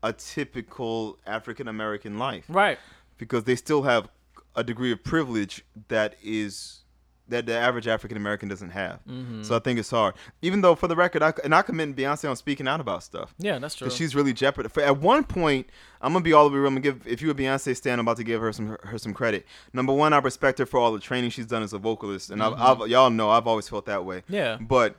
[0.04, 2.78] a typical african american life Right.
[3.22, 4.08] Because they still have
[4.56, 6.80] a degree of privilege that is
[7.28, 9.42] that the average african american doesn't have Mm-hmm.
[9.44, 12.28] so i think it's hard even though for the record I, and i commend beyonce
[12.28, 13.88] on speaking out about stuff Yeah, that's true.
[13.90, 14.64] she's really jeopard.
[14.82, 15.68] At one point,
[16.02, 16.68] I'm gonna be all the way real.
[16.68, 18.98] I'm gonna give if you a Beyonce stand, I'm about to give her some her
[18.98, 19.46] some credit.
[19.72, 22.42] Number one, I respect her for all the training she's done as a vocalist, and
[22.42, 24.18] I've, I've y'all know I've always felt that way.
[24.22, 24.34] Mm-hmm.
[24.34, 24.58] Yeah.
[24.60, 24.96] But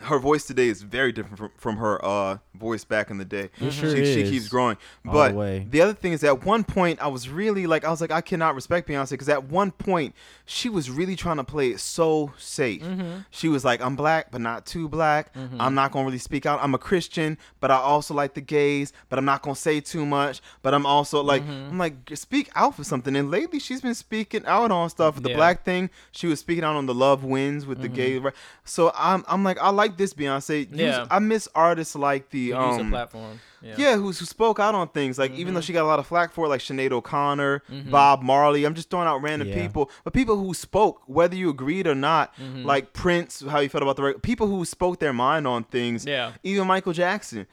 [0.00, 3.50] her voice today is very different from, from her uh, voice back in the day.
[3.58, 4.76] Sure she, she keeps growing.
[5.04, 5.34] But the
[5.70, 8.20] the other thing is, at one point, I was really like, I was like, I
[8.20, 12.32] cannot respect Beyonce because at one point, she was really trying to play it so
[12.36, 12.82] safe.
[12.82, 13.18] Mm-hmm.
[13.30, 15.32] She was like, I'm black, but not too black.
[15.58, 16.58] I'm not gonna really speak out.
[16.62, 20.04] I'm a Christian, but I also like the gays, but I'm not gonna say too
[20.04, 20.40] much.
[20.62, 21.70] But I'm also like, Mm-hmm.
[21.70, 23.14] I'm like, speak out for something.
[23.16, 25.20] And lately, she's been speaking out on stuff.
[25.22, 25.36] The Yeah.
[25.36, 28.20] black thing, she was speaking out on the love wins with the gay.
[28.64, 30.70] So I'm, I'm like, I like this Beyonce.
[30.70, 31.06] Use- Yeah.
[31.10, 33.40] I miss artists like the um, platform.
[33.62, 33.74] Yeah.
[33.78, 35.66] yeah, who, who spoke out on things like even though Mm-hmm.
[35.66, 38.64] she got a lot of flack for it, like Sinead O'Connor, Bob Marley.
[38.64, 39.62] I'm just throwing out random Yeah.
[39.62, 42.64] people, but people who spoke, whether you agreed or not, Mm-hmm.
[42.64, 46.04] like Prince, how you felt about the reg- people who spoke their mind on things.
[46.06, 46.28] Yeah.
[46.28, 46.36] Mm-hmm.
[46.44, 47.46] even Michael Jackson.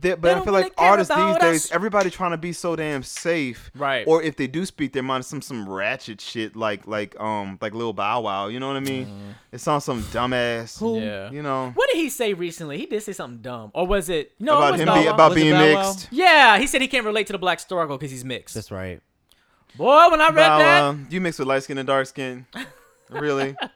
[0.00, 1.72] They- They but I feel really like artists these about days, us.
[1.72, 4.04] everybody trying to be so damn safe, Right.
[4.06, 7.74] Or if they do speak their mind, some some ratchet shit like like um like
[7.74, 8.46] Lil Bow Wow.
[8.48, 9.34] You know what I mean?
[9.52, 10.78] It's on some dumbass.
[10.80, 11.02] Mm-hmm.
[11.04, 11.30] Yeah.
[11.30, 12.78] You know What did he say recently?
[12.78, 14.52] He did say something dumb, or was it no?
[14.52, 15.55] it about was him Bow be, about being Bow Wow?
[15.58, 16.08] Mixed.
[16.10, 18.54] Yeah, he said he can't relate to the black struggle because he's mixed.
[18.54, 19.00] That's right.
[19.76, 22.46] Boy, when I read Bow that, Wow, you mix with light skin and dark skin.
[23.10, 23.54] really?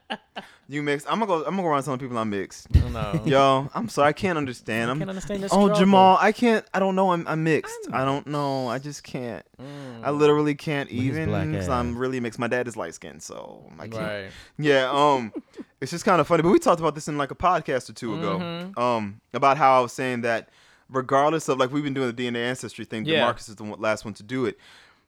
[0.70, 1.04] You mix?
[1.08, 1.38] I'm gonna go.
[1.38, 2.72] I'm gonna go around telling people I'm mixed.
[2.72, 3.20] no.
[3.26, 4.88] Yo, I'm sorry, I can't understand.
[4.88, 5.50] I can't understand this.
[5.52, 5.76] Oh, struggle.
[5.76, 6.64] Jamal, I can't.
[6.72, 7.10] I don't know.
[7.10, 7.88] I'm, I'm mixed.
[7.92, 8.68] I don't know.
[8.68, 9.44] I just can't.
[9.60, 10.04] Mm.
[10.04, 11.28] I literally can't even.
[11.28, 12.38] black 'cause I'm really mixed.
[12.38, 14.00] My dad is light skinned, so I can't.
[14.00, 14.30] Right.
[14.58, 14.88] Yeah.
[14.92, 15.32] Um,
[15.80, 16.44] it's just kind of funny.
[16.44, 18.38] But we talked about this in like a podcast or 2 ago.
[18.38, 18.78] Mm-hmm.
[18.80, 20.50] Um, about how I was saying that
[20.90, 23.04] regardless of like we've been doing the DNA ancestry thing.
[23.04, 23.26] Yeah.
[23.26, 24.58] Demarcus is the last one to do it.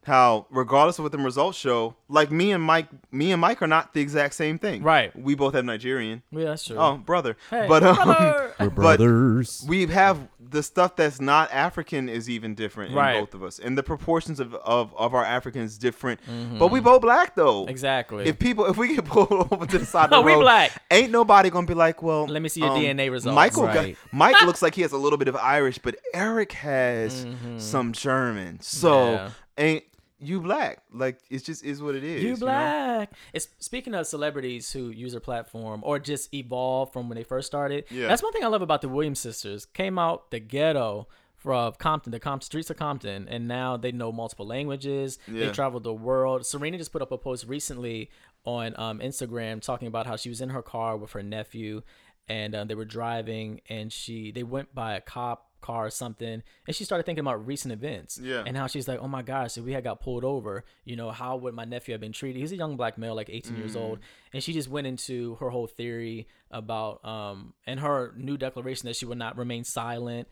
[0.05, 3.69] How regardless of what the results show, like me and Mike, me and Mike are
[3.69, 4.83] not the exact same thing.
[4.83, 5.15] Right.
[5.17, 6.23] We both have Nigerian.
[6.33, 6.77] Yeah, that's true.
[6.77, 7.37] Oh, brother.
[7.51, 8.55] Hey, but um, brother.
[8.59, 9.65] We're But- brothers.
[9.69, 13.15] we have the stuff that's not African is even different Right.
[13.15, 16.19] in both of us, and the proportions of of, of our Africans different.
[16.59, 17.63] But we both black though.
[17.63, 17.71] Mm-hmm.
[17.71, 18.25] exactly.
[18.27, 20.73] If people, if we get pulled over to the side of the Oh, we black.
[20.91, 23.35] ain't nobody gonna be like, well, Let me see your um, DNA results.
[23.37, 27.25] Michael, got- Mike looks like he has a little bit of Irish, but Eric has
[27.59, 28.59] some German.
[28.61, 29.13] So Mm-hmm.
[29.25, 29.31] Yeah.
[29.65, 29.85] ain't
[30.23, 30.83] you black?
[30.93, 32.23] Like it's just is what it is.
[32.23, 32.37] You know?
[32.37, 33.13] black.
[33.33, 37.47] It's speaking of celebrities who use their platform or just evolve from when they first
[37.47, 37.85] started.
[37.91, 38.09] Yeah.
[38.09, 39.67] That's one thing I love about the Williams sisters.
[39.67, 44.13] Came out the ghetto from Compton, the Compton streets of Compton, and now they know
[44.13, 45.19] multiple languages.
[45.27, 45.47] Yeah.
[45.47, 46.47] They traveled the world.
[46.47, 48.11] Serena just put up a post recently
[48.45, 51.83] on um, Instagram talking about how she was in her car with her nephew,
[52.29, 56.43] and uh, they were driving, and she they went by a cop car or something,
[56.67, 58.19] and she started thinking about recent events.
[58.23, 58.43] Yeah.
[58.47, 61.11] And how she's like, oh my gosh, if we had got pulled over, you know,
[61.11, 62.41] how would my nephew have been treated?
[62.41, 64.01] He's a young black male, like 18 years old.
[64.35, 68.97] And she just went into her whole theory about, um, and her new declaration that
[68.97, 70.29] she would not remain silent.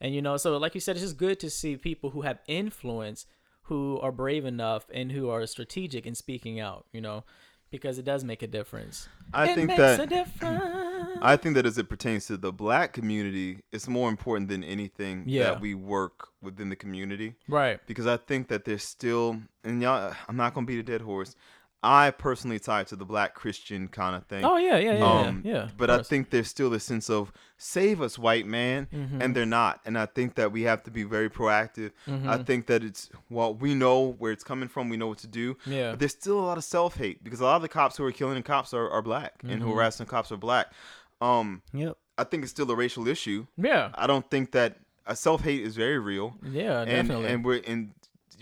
[0.00, 2.38] And, you know, so like you said, it's just good to see people who have
[2.46, 3.26] influence
[3.68, 7.24] who are brave enough and who are strategic in speaking out, you know,
[7.70, 9.08] because it does make a difference.
[9.32, 10.64] I it think makes that- a difference.
[11.22, 15.24] I think that as it pertains to the black community, it's more important than anything
[15.26, 15.44] Yeah.
[15.44, 17.34] that we work within the community.
[17.48, 17.80] right.
[17.86, 21.34] because I think that there's still, and y'all, I'm not gonna beat a dead horse.
[21.84, 24.44] I personally tie it to the black Christian kind of thing.
[24.44, 25.52] Oh, yeah, yeah, yeah, Um, yeah.
[25.54, 25.68] yeah.
[25.76, 29.20] but I think there's still a sense of save us, white man, Mm-hmm.
[29.20, 29.80] and they're not.
[29.84, 31.90] And I think that we have to be very proactive.
[32.06, 32.42] I Mm-hmm.
[32.44, 35.56] think that it's well, we know where it's coming from, we know what to do.
[35.66, 35.90] Yeah.
[35.90, 38.04] But there's still a lot of self hate because a lot of the cops who
[38.04, 39.62] are killing the cops are, are black, and Mm-hmm.
[39.62, 40.72] who are harassing cops are black.
[41.20, 41.96] Um, Yep.
[42.16, 43.46] I think it's still a racial issue.
[43.56, 43.90] yeah.
[43.94, 47.26] I don't think that uh, self hate is very real Yeah, and definitely.
[47.26, 47.92] and we're in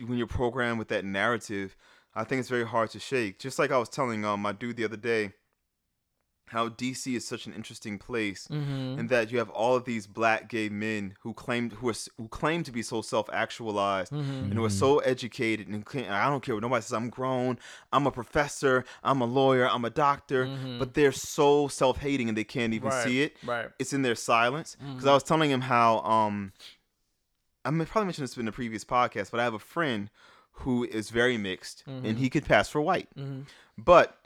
[0.06, 1.76] when you're programmed with that narrative,
[2.14, 3.38] I think it's very hard to shake.
[3.38, 5.32] Just like I was telling um my dude the other day,
[6.48, 8.98] how DC is such an interesting place, Mm-hmm.
[8.98, 12.28] and that you have all of these black gay men who claim who are who
[12.28, 14.44] claim to be so self actualized Mm-hmm.
[14.44, 16.92] and who are so educated and claim, I don't care what nobody says.
[16.92, 17.58] I'm grown.
[17.92, 18.84] I'm a professor.
[19.02, 19.66] I'm a lawyer.
[19.68, 20.46] I'm a doctor.
[20.78, 22.98] But they're so self hating and they can't even Mm-hmm.
[22.98, 23.36] Right, see it.
[23.46, 23.68] right.
[23.78, 24.76] It's in their silence.
[24.78, 26.52] Because I was telling him how um,
[27.64, 30.10] I mean, probably mentioned this in the previous podcast, but I have a friend
[30.52, 32.26] who is very mixed and he mm-hmm.
[32.28, 33.08] could pass for white.
[33.16, 33.42] Mm-hmm.
[33.78, 34.18] But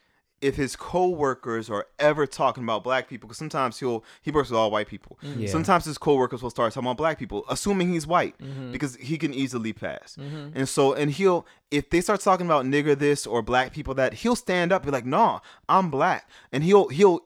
[0.42, 4.58] if his coworkers are ever talking about black people, because sometimes he'll he works with
[4.58, 5.18] all white people.
[5.22, 5.42] Mm-hmm.
[5.42, 5.48] Yeah.
[5.48, 8.34] Sometimes his coworkers will start talking about black people, assuming he's white,
[8.70, 10.16] because he can easily pass.
[10.54, 14.14] And so, and he'll if they start talking about nigger this or black people that,
[14.14, 17.20] he'll stand up and be like, "Nah, I'm black," and he'll he'll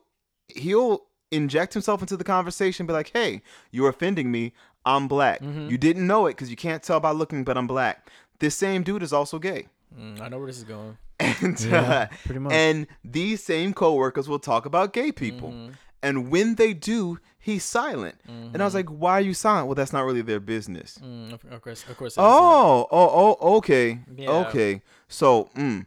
[0.49, 4.53] he'll inject himself into the conversation, be like, "Hey, you're offending me.
[4.85, 5.43] I'm black.
[5.43, 8.09] You didn't know it because you can't tell by looking, but I'm black."
[8.41, 9.69] This same dude is also gay.
[9.99, 10.99] Mm, I know where this is going.
[11.21, 12.53] And, Yeah, uh, pretty much.
[12.53, 15.51] and these same coworkers will talk about gay people.
[15.51, 15.73] Mm-hmm.
[16.03, 18.17] And when they do, he's silent.
[18.27, 19.67] And I was like, why are you silent?
[19.67, 20.99] Well, that's not really their business.
[21.03, 22.15] Mm, of, of course, of course.
[22.17, 23.99] Oh, oh, oh, okay.
[24.17, 24.31] Yeah.
[24.49, 24.81] Okay.
[25.09, 25.85] So, mm,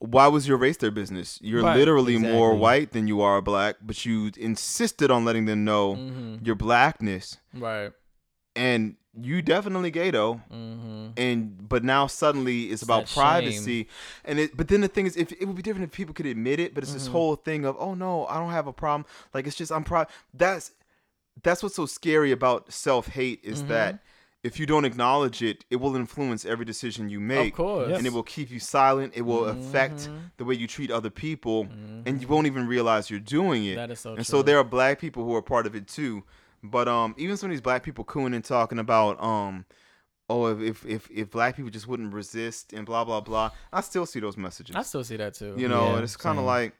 [0.00, 1.38] why was your race their business?
[1.40, 1.76] You're Right.
[1.78, 6.44] literally more white than you are black, but you insisted on letting them know Mm-hmm.
[6.44, 7.38] your blackness.
[7.54, 7.92] right.
[8.56, 11.08] And you definitely gay though Mm-hmm.
[11.18, 13.88] and but now suddenly it's, about that privacy
[14.24, 16.26] and it but then the thing is if it would be different if people could
[16.26, 16.98] admit it but it's Mm-hmm.
[16.98, 19.84] this whole thing of oh no i don't have a problem like it's just i'm
[19.84, 20.72] proud that's
[21.42, 23.68] that's what's so scary about self-hate is Mm-hmm.
[23.68, 23.98] that
[24.42, 27.96] if you don't acknowledge it it will influence every decision you make Of course.
[27.98, 30.16] and it will keep you silent it will affect Mm-hmm.
[30.38, 31.68] the way you treat other people
[32.06, 34.38] and you won't even realize you're doing it That is so and true.
[34.38, 36.24] so there are black people who are part of it too
[36.62, 39.64] but um even some of these black people cooing and talking about um
[40.28, 43.80] oh if if if, if black people just wouldn't resist and blah blah blah i
[43.80, 45.54] still see those messages I still see that too.
[45.56, 46.74] you know Yeah, and it's kind of like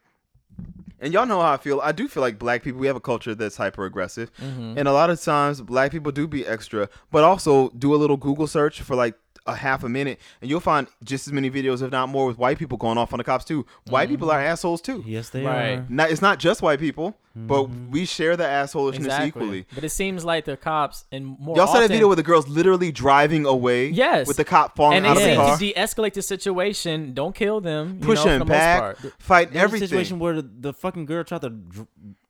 [1.02, 1.80] and y'all know how I feel.
[1.82, 4.32] I do feel like black people, we have a culture that's hyper aggressive.
[4.36, 4.78] Mm-hmm.
[4.78, 8.16] And a lot of times, black people do be extra, but also do a little
[8.16, 11.82] Google search for like a half a minute, and you'll find just as many videos,
[11.82, 13.66] if not more, with white people going off on the cops too.
[13.88, 14.36] White people Mm-hmm.
[14.36, 15.02] are assholes too.
[15.06, 15.78] Yes, they Right.
[15.78, 15.86] are.
[15.88, 17.90] Not, it's not just white people, but Mm-hmm.
[17.90, 19.28] we share the assholishness exactly.
[19.28, 19.66] equally.
[19.74, 21.56] But it seems like the cops and more.
[21.56, 23.88] Y'all saw that video where the girl's literally driving away.
[23.88, 24.28] Yes.
[24.28, 25.58] With the cop falling and out they of the car.
[25.58, 27.98] to de-escalate the situation, don't kill them.
[28.00, 28.96] You Push know, for the back.
[29.18, 29.88] Fight There was a everything.
[29.88, 31.50] situation where the, the fucking girl tried to.
[31.50, 31.86] Dr-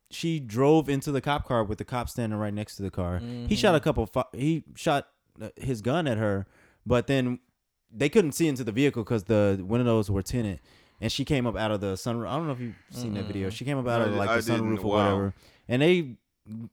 [0.09, 3.19] she drove into the cop car with the cop standing right next to the car.
[3.47, 3.83] He shot a Mm-hmm.
[3.83, 4.05] couple.
[4.05, 5.07] Fu- he shot
[5.41, 6.45] uh, his gun at her,
[6.85, 7.39] but then
[7.91, 10.59] they couldn't see into the vehicle because the windows were tinted.
[11.01, 12.27] And she came up out of the sunroof.
[12.27, 13.49] I don't know if you've seen that video.
[13.49, 14.97] She came up out of like I the sunroof or Wow.
[15.05, 15.33] whatever.
[15.67, 16.15] And they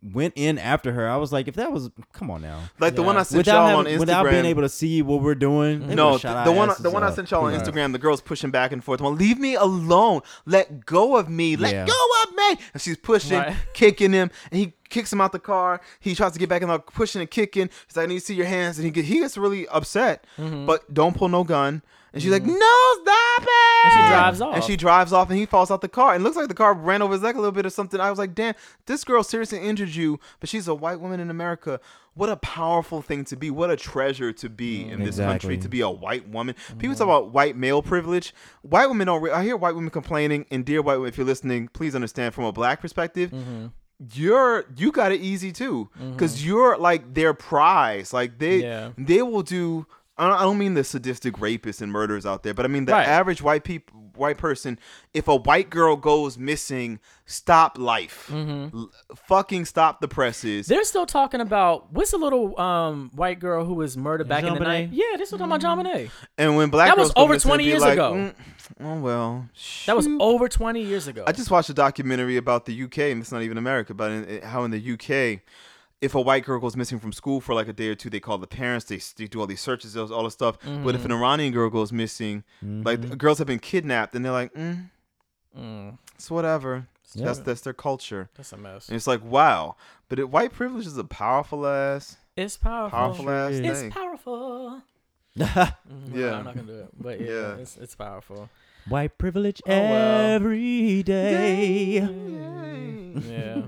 [0.03, 1.09] went in after her.
[1.09, 2.61] I was like, if that was, come on now.
[2.81, 3.07] like the Yeah.
[3.07, 3.99] one I sent Without, y'all on Instagram.
[4.01, 5.95] without being able to see what we're doing.
[5.95, 7.63] no, would've the one the one I sent y'all on Right.
[7.63, 9.01] Instagram, the girl's pushing back and forth.
[9.01, 10.23] Well, leave me alone.
[10.45, 11.55] Let go of me.
[11.57, 11.87] Let Yeah.
[11.87, 12.59] go of me.
[12.75, 13.55] And she's pushing, Right.
[13.75, 15.81] kicking him, and he kicks him out the car.
[16.01, 17.71] He tries to get back in the pushing and kicking.
[17.87, 20.25] He's like, I need to see your hands, and he get, he gets really upset.
[20.37, 20.67] Mm-hmm.
[20.67, 21.83] But don't pull no gun.
[22.13, 22.59] And she's like, mm-hmm.
[22.59, 23.85] No, stop it.
[23.85, 24.55] And she drives off.
[24.55, 26.15] And she drives off, and he falls out the car.
[26.15, 28.01] And it looks like the car ran over his leg a little bit or something.
[28.01, 28.55] I was like, Damn,
[28.87, 31.81] this girl seriously injured you, but she's a white woman in America.
[32.15, 33.51] What a powerful thing to be.
[33.51, 34.93] What a treasure to be mm-hmm.
[34.95, 36.55] in this country to be a white woman.
[36.55, 36.93] People mm-hmm.
[36.93, 38.35] talk about white male privilege.
[38.63, 39.23] White women don't.
[39.23, 42.35] Re- I hear white women complaining, and dear white women, if you're listening, please understand
[42.35, 43.33] from a black perspective.
[44.15, 48.13] You're you got it easy too, because you're like their prize.
[48.13, 48.91] Like they Yeah.
[48.97, 49.87] they will do.
[50.21, 53.09] I don't- mean the sadistic rapists and murderers out there, but I mean the Right.
[53.09, 54.79] average white people, white person.
[55.15, 58.31] If a white girl goes missing, stop life.
[58.31, 58.91] L-
[59.27, 60.67] fucking stop the presses.
[60.67, 64.53] They're still talking about what's the little um white girl who was murdered back in
[64.53, 64.65] the JonBenet?
[64.65, 64.89] night?
[64.93, 66.11] Yeah, they're still talking about John Bonet.
[66.37, 68.13] and when black That girls was over missing, 20 years like, ago.
[68.13, 68.35] "Mm,
[68.85, 69.47] oh well.
[69.87, 71.25] That was over 20 years ago.
[71.27, 74.25] I just watched a documentary about the UK, and it's not even America, but in,
[74.25, 75.41] in- how in the UK,
[76.01, 78.21] if a white girl goes missing from school for like a day or two, they
[78.21, 78.87] call the parents.
[78.87, 80.57] They, they do all these searches, all all this stuff.
[80.65, 84.53] But if an Iranian girl goes missing, like girls have been kidnapped, and they're like,
[84.55, 84.91] mm,
[85.59, 86.87] Mm, it's whatever.
[87.15, 87.25] Yeah.
[87.27, 88.89] That's that's their culture, that's a mess.
[88.89, 89.75] and it's like wow.
[90.09, 92.97] But it, white privilege is a powerful ass, It's powerful.
[92.97, 93.55] powerful ass.
[93.55, 93.91] It's thing.
[93.91, 94.83] powerful.
[95.37, 95.75] Mhm,
[96.15, 96.35] Yeah.
[96.37, 97.55] I'm not gonna do it, but yeah, Yeah.
[97.57, 98.49] It's, it's powerful.
[98.89, 100.21] White privilege Oh, well.
[100.35, 101.99] every day.
[101.99, 103.67] Yeah.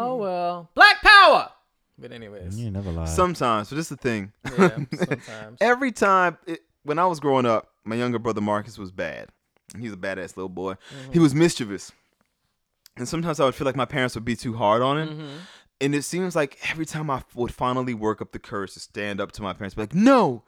[0.00, 0.20] Oh mm.
[0.20, 0.70] well.
[0.74, 1.50] Black power.
[1.98, 3.04] But anyways, You never lie.
[3.04, 4.32] Sometimes, but this is the thing.
[4.58, 5.58] yeah, sometimes.
[5.60, 9.28] Every time, it, when I was growing up, my younger brother Marcus was bad.
[9.78, 10.74] He's a badass little boy.
[10.90, 11.22] He mm-hmm.
[11.22, 11.92] was mischievous.
[12.96, 15.08] And sometimes I would feel like my parents would be too hard on him.
[15.08, 15.36] Mm-hmm.
[15.82, 19.18] And it seems like every time I would finally work up the courage to stand
[19.18, 20.42] up to my parents, be like, "No,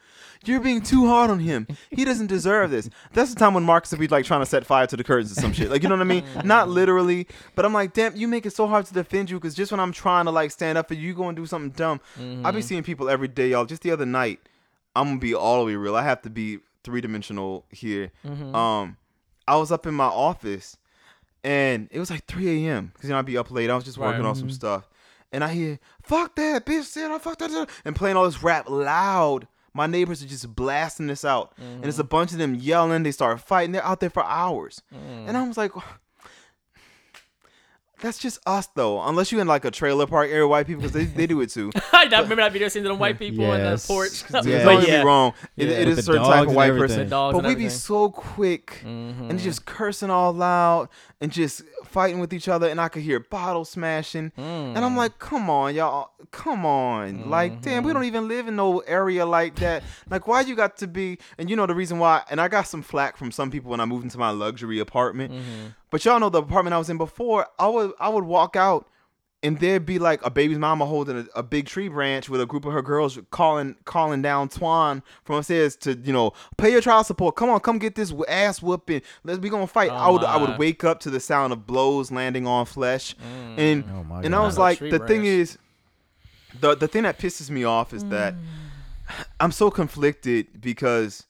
[0.45, 1.67] you're being too hard on him.
[1.91, 4.67] He doesn't deserve this." That's the time when Marcus would be like trying to set
[4.67, 5.71] fire to the curtains or some shit.
[5.71, 6.25] Like, you know what I mean?
[6.45, 9.55] Not literally, but I'm like, "Damn, you make it so hard to defend you." Because
[9.55, 11.71] just when I'm trying to like stand up for you, you go and do something
[11.71, 12.01] dumb.
[12.45, 13.65] I be seeing people every day, y'all.
[13.65, 14.39] Just the other night,
[14.95, 15.97] I'm gonna be all the way real.
[15.97, 18.11] I have to be three dimensional here.
[18.55, 18.99] Um,
[19.49, 20.77] I was up in my office,
[21.43, 22.91] and it was like 3 a.m.
[22.93, 23.71] because you know I'd be up late.
[23.71, 24.29] I was just working Right.
[24.29, 24.89] on some stuff,
[25.33, 28.43] and I hear "fuck that bitch," said I fuck that, that," and playing all this
[28.43, 29.49] rap loud.
[29.75, 33.03] My neighbors are just blasting this out, and it's a bunch of them yelling.
[33.05, 33.73] They start fighting.
[33.73, 35.73] They're out there for hours, and I was like.
[38.01, 39.01] That's just us though.
[39.01, 41.51] Unless you're in like a trailer park area, white people, because they, they do it
[41.51, 41.71] too.
[41.93, 44.25] I remember that video seeing them white people on the porch.
[44.45, 44.65] Yeah.
[44.65, 45.35] Don't but get yeah, me wrong.
[45.57, 46.89] It, Yeah, it with a certain type of white everything.
[46.89, 47.05] person.
[47.05, 49.31] The dogs But and we be so quick Mm-hmm.
[49.31, 50.89] and just cursing all loud
[51.21, 52.69] and just fighting with each other.
[52.69, 54.33] And I could hear bottles smashing.
[54.37, 54.83] And Mm.
[54.83, 56.11] I'm like, come on, y'all.
[56.31, 57.29] Come on.
[57.31, 57.87] Like, damn, Mm-hmm.
[57.87, 59.83] we don't even live in no area like that.
[60.11, 61.19] Like, why you got to be.
[61.39, 62.23] And you know the reason why.
[62.31, 65.33] And I got some flack from some people when I moved into my luxury apartment.
[65.33, 65.67] Mm-hmm.
[65.91, 68.89] But y'all know the apartment I was in before, I would I would walk out
[69.43, 72.47] and there'd be like a baby's mama holding a, a big tree branch with a
[72.47, 76.81] group of her girls calling calling down Twan from upstairs to you know pay your
[76.81, 77.37] child support.
[77.37, 79.03] Come on, come get this ass whooping.
[79.25, 79.91] Let's be gonna fight.
[79.91, 83.17] Oh I would I would wake up to the sound of blows landing on flesh,
[83.17, 83.59] mm.
[83.59, 85.59] and Oh my and I was like, tree the thing is,
[86.61, 88.39] the the thing that pisses me off is that mm.
[89.41, 91.27] I'm so conflicted because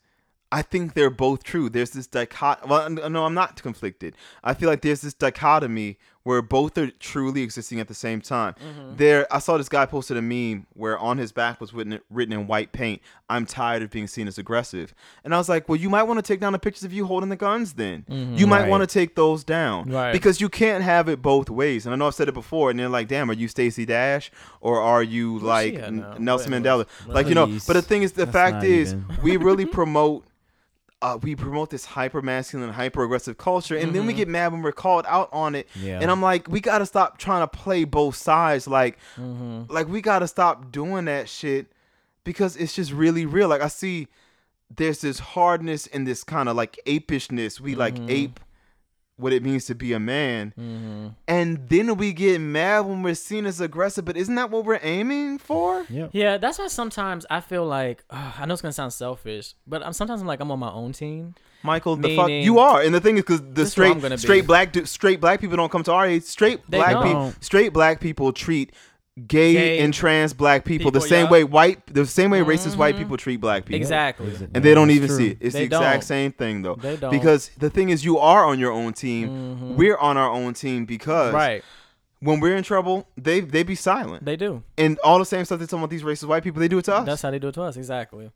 [0.52, 1.70] I think they're both true.
[1.70, 2.70] There's this dichotomy.
[2.70, 4.14] Well, no, I'm not conflicted.
[4.44, 8.54] I feel like there's this dichotomy where both are truly existing at the same time.
[8.96, 12.32] There, I saw this guy posted a meme where on his back was written, written
[12.32, 15.76] in white paint, "I'm tired of being seen as aggressive," and I was like, well,
[15.76, 17.72] you might want to take down the pictures of you holding the guns.
[17.74, 18.68] Then you might Right.
[18.70, 20.12] want to take those down Right.
[20.12, 21.86] because you can't have it both ways.
[21.86, 24.30] And I know I've said it before, and they're like, "Damn, are you Stacey Dash
[24.60, 27.82] or are you like at N- Nelson Wait, Mandela?" let's- Like you know, but the
[27.82, 30.24] thing is, the That's fact is, even- we really promote
[31.02, 34.62] uh, we promote this hyper masculine, hyper aggressive culture, and then we get mad when
[34.62, 35.68] we're called out on it.
[35.74, 35.98] Yeah.
[36.00, 38.66] And I'm like, we gotta stop trying to play both sides.
[38.66, 39.72] Like, Mm-hmm.
[39.72, 41.66] like we gotta stop doing that shit
[42.24, 43.48] because it's just really real.
[43.48, 44.08] Like I see,
[44.74, 47.60] there's this hardness and this kind of like apishness.
[47.60, 48.40] We like ape
[49.16, 51.08] what it means to be a man, mm-hmm.
[51.28, 54.04] and then we get mad when we're seen as aggressive.
[54.04, 55.84] But isn't that what we're aiming for?
[55.88, 56.10] Yep.
[56.12, 59.82] Yeah, that's why sometimes I feel like ugh, I know it's gonna sound selfish, but
[59.84, 61.34] I'm sometimes I'm like I'm on my own team.
[61.64, 64.00] Michael, the fuck you are, and the thing is, because the This is where I'm
[64.00, 64.16] straight be.
[64.16, 66.24] straight black straight black people don't come to our age.
[66.24, 68.72] Straight They black people, straight black people treat
[69.26, 71.30] gay, Gay and trans black people, the same yeah.
[71.32, 73.76] way white, the same way racist white people treat black people.
[73.76, 74.32] Exactly.
[74.54, 75.16] And they don't even true.
[75.16, 75.38] see it.
[75.40, 76.02] It's They the exact don't.
[76.06, 76.76] same thing though.
[76.76, 77.10] They don't.
[77.10, 79.76] Because the thing is, you are on your own team.
[79.76, 81.62] We're on our own team because Right.
[82.20, 84.24] when we're in trouble, they they be silent.
[84.24, 84.62] They do.
[84.78, 86.84] and all the same stuff they talking about these racist white people, they do it
[86.86, 87.06] to us.
[87.06, 87.76] That's how they do it to us.
[87.76, 88.30] Exactly.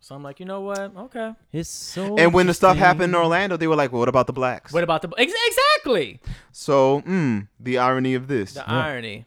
[0.00, 0.92] So I'm like, you know what?
[0.96, 1.32] Okay.
[1.52, 2.16] It's so.
[2.18, 3.16] and when the stuff happened in.
[3.16, 6.20] Orlando, they were like, well, "What about the blacks?" What about the ex- exactly
[6.52, 8.52] So, mm, the irony of this.
[8.54, 9.24] the irony?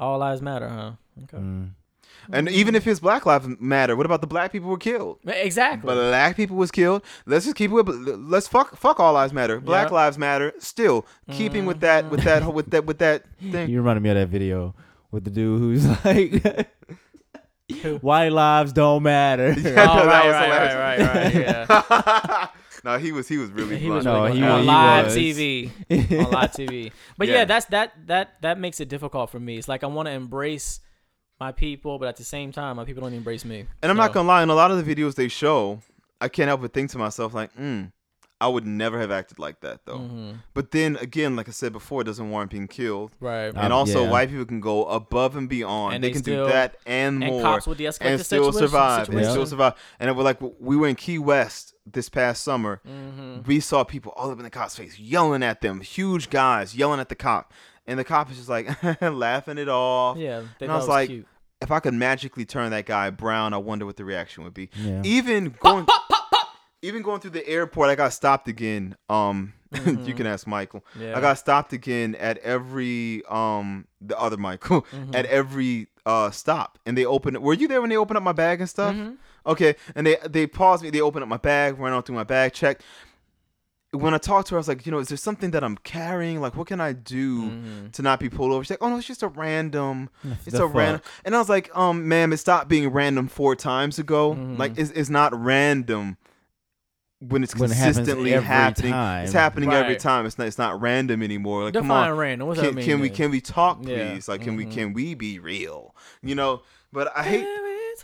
[0.00, 0.92] All lives matter, huh?
[1.24, 1.36] Okay.
[1.36, 1.70] Mm.
[2.32, 5.18] And even if his black lives matter, what about the black people who were killed?
[5.26, 5.92] Exactly.
[5.94, 7.02] Black people was killed.
[7.26, 7.74] Let's just keep it.
[7.74, 8.76] with- Let's fuck.
[8.76, 9.60] Fuck all lives matter.
[9.60, 9.92] Black Yep.
[9.92, 10.52] lives matter.
[10.58, 12.10] Still keeping with that.
[12.10, 12.52] With that.
[12.52, 12.84] With that.
[12.86, 13.68] With that thing.
[13.70, 14.74] You reminded me of that video
[15.10, 16.68] with the dude who's like,
[18.02, 22.46] "White lives don't matter." oh, that right, was right, right, right, right, yeah.
[22.84, 23.28] No, he was.
[23.28, 23.78] He was really.
[23.78, 23.96] he blunt.
[23.98, 26.10] was No, really he going- on was- he live was.
[26.10, 26.24] TV.
[26.26, 26.92] on live TV.
[27.18, 27.34] But yeah.
[27.34, 27.44] Yeah.
[27.44, 29.56] that's that that that makes it difficult for me.
[29.58, 30.80] It's like I want to embrace
[31.38, 33.66] my people, but at the same time, my people don't embrace me.
[33.82, 34.42] And I'm not gonna lie.
[34.42, 35.80] In a lot of the videos they show,
[36.20, 37.90] I can't help but think to myself like, mm,
[38.42, 39.98] I would never have acted like that though.
[39.98, 40.30] Mm-hmm.
[40.54, 43.12] But then again, like I said before, it doesn't warrant being killed.
[43.20, 43.48] Right.
[43.48, 44.10] Um, And also, yeah.
[44.10, 45.94] white people can go above and beyond.
[45.94, 48.24] And they, they can still- do that and, and more, cops would de-escalate and the
[48.24, 48.98] still situation- survive.
[48.98, 49.30] And situation.
[49.30, 49.74] still survive.
[49.98, 52.80] And it was like we were in Key West this past summer.
[52.86, 53.42] Mm-hmm.
[53.46, 55.80] We saw people all up in the cop's face, yelling at them.
[55.80, 57.52] Huge guys yelling at the cop,
[57.86, 58.68] and the cop is just like
[59.02, 60.16] laughing it off.
[60.16, 60.42] Yeah.
[60.58, 61.26] They And I was was like, cute.
[61.60, 64.70] If I could magically turn that guy brown, I wonder what the reaction would be.
[64.74, 65.02] Yeah.
[65.04, 66.48] Even going, pop, pop, pop,
[66.80, 68.96] even going through the airport, I got stopped again.
[69.10, 69.52] Um,
[69.84, 70.84] you can ask Michael.
[70.98, 71.16] Yeah.
[71.16, 76.96] I got stopped again at every um the other Michael at every uh stop, and
[76.96, 77.38] they opened.
[77.38, 78.94] Were you there when they opened up my bag and stuff?
[79.46, 80.90] Okay, and they they paused me.
[80.90, 82.82] They opened up my bag, ran on through my bag, checked.
[83.92, 85.76] When I talked to her, I was like, you know, is there something that I'm
[85.78, 86.40] carrying?
[86.40, 87.50] Like, what can I do
[87.92, 88.62] to not be pulled over?
[88.62, 90.10] She's like, oh no, it's just a random.
[90.46, 91.00] It's the a random.
[91.24, 94.30] And I was like, um, ma'am, it stopped being random four times ago.
[94.58, 96.18] Like, it's, it's not random.
[97.20, 98.92] When it's When consistently every happening.
[98.92, 99.24] time.
[99.24, 100.26] It's happening every time.
[100.26, 100.46] It's not.
[100.46, 101.64] It's not random anymore.
[101.64, 102.48] Like, come on, random.
[102.48, 102.84] What's that can, mean?
[102.84, 104.26] can we can we talk, please?
[104.28, 104.32] Yeah.
[104.32, 104.72] Like, can we Mhm.
[104.72, 105.94] can we be real?
[106.22, 106.62] You know.
[106.92, 107.46] But I hate.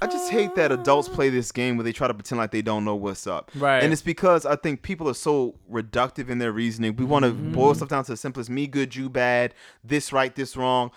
[0.01, 2.61] I just hate that adults play this game where they try to pretend like they
[2.61, 3.51] don't know what's up.
[3.55, 3.83] Right.
[3.83, 6.95] And it's because I think people are so reductive in their reasoning.
[6.97, 7.53] We want to Mm-hmm.
[7.53, 10.91] boil stuff down to the simplest: me good, you bad, this right, this wrong.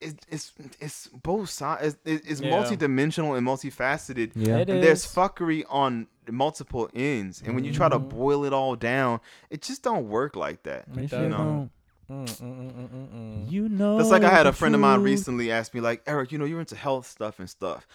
[0.00, 1.96] It's it's, it's both sides.
[2.04, 2.50] It's, it's Yeah.
[2.50, 4.32] multidimensional and multifaceted.
[4.34, 4.58] Yeah.
[4.58, 7.42] It And there's fuckery on multiple ends.
[7.44, 8.08] And when you try to Mhm.
[8.10, 10.84] boil it all down, it just don't work like that.
[10.96, 11.70] It you know.
[12.10, 13.50] Mm, mm, mm.
[13.50, 13.96] You know.
[13.96, 16.44] That's like I had a friend of mine recently ask me, like, Eric, you know,
[16.44, 17.86] you're into health stuff and stuff.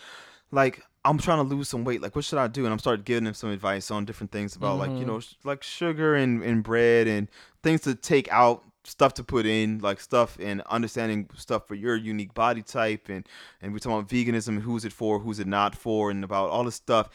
[0.51, 2.01] Like, I'm trying to lose some weight.
[2.01, 2.65] Like, what should I do?
[2.65, 5.07] And I'm started giving him some advice on different things about, like, you Mhm.
[5.07, 7.29] know, sh- like sugar and, and bread and
[7.63, 11.95] things to take out, stuff to put in, like stuff and understanding stuff for your
[11.95, 13.09] unique body type.
[13.09, 13.27] And,
[13.61, 16.63] and we're talking about veganism, who's it for, who's it not for, and about all
[16.63, 17.09] this stuff.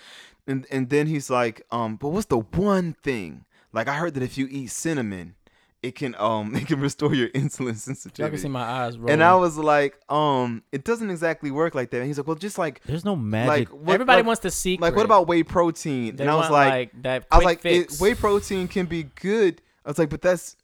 [0.47, 3.45] And, and then he's like, um, but what's the one thing?
[3.73, 5.35] Like, I heard that if you eat cinnamon,
[5.83, 8.23] it can um it can restore your insulin sensitivity.
[8.23, 9.12] Y'all can see my eyes rolling.
[9.12, 11.99] And I was like, um, it doesn't exactly work like that.
[11.99, 13.49] And he's like, well, just like, There's no magic.
[13.49, 14.83] like what, Everybody like, wants the secret.
[14.83, 16.17] like, what about whey protein?
[16.17, 17.27] They and I was want, like, that.
[17.31, 19.62] I was like, it, whey protein can be good.
[19.85, 20.57] I was like, but that's,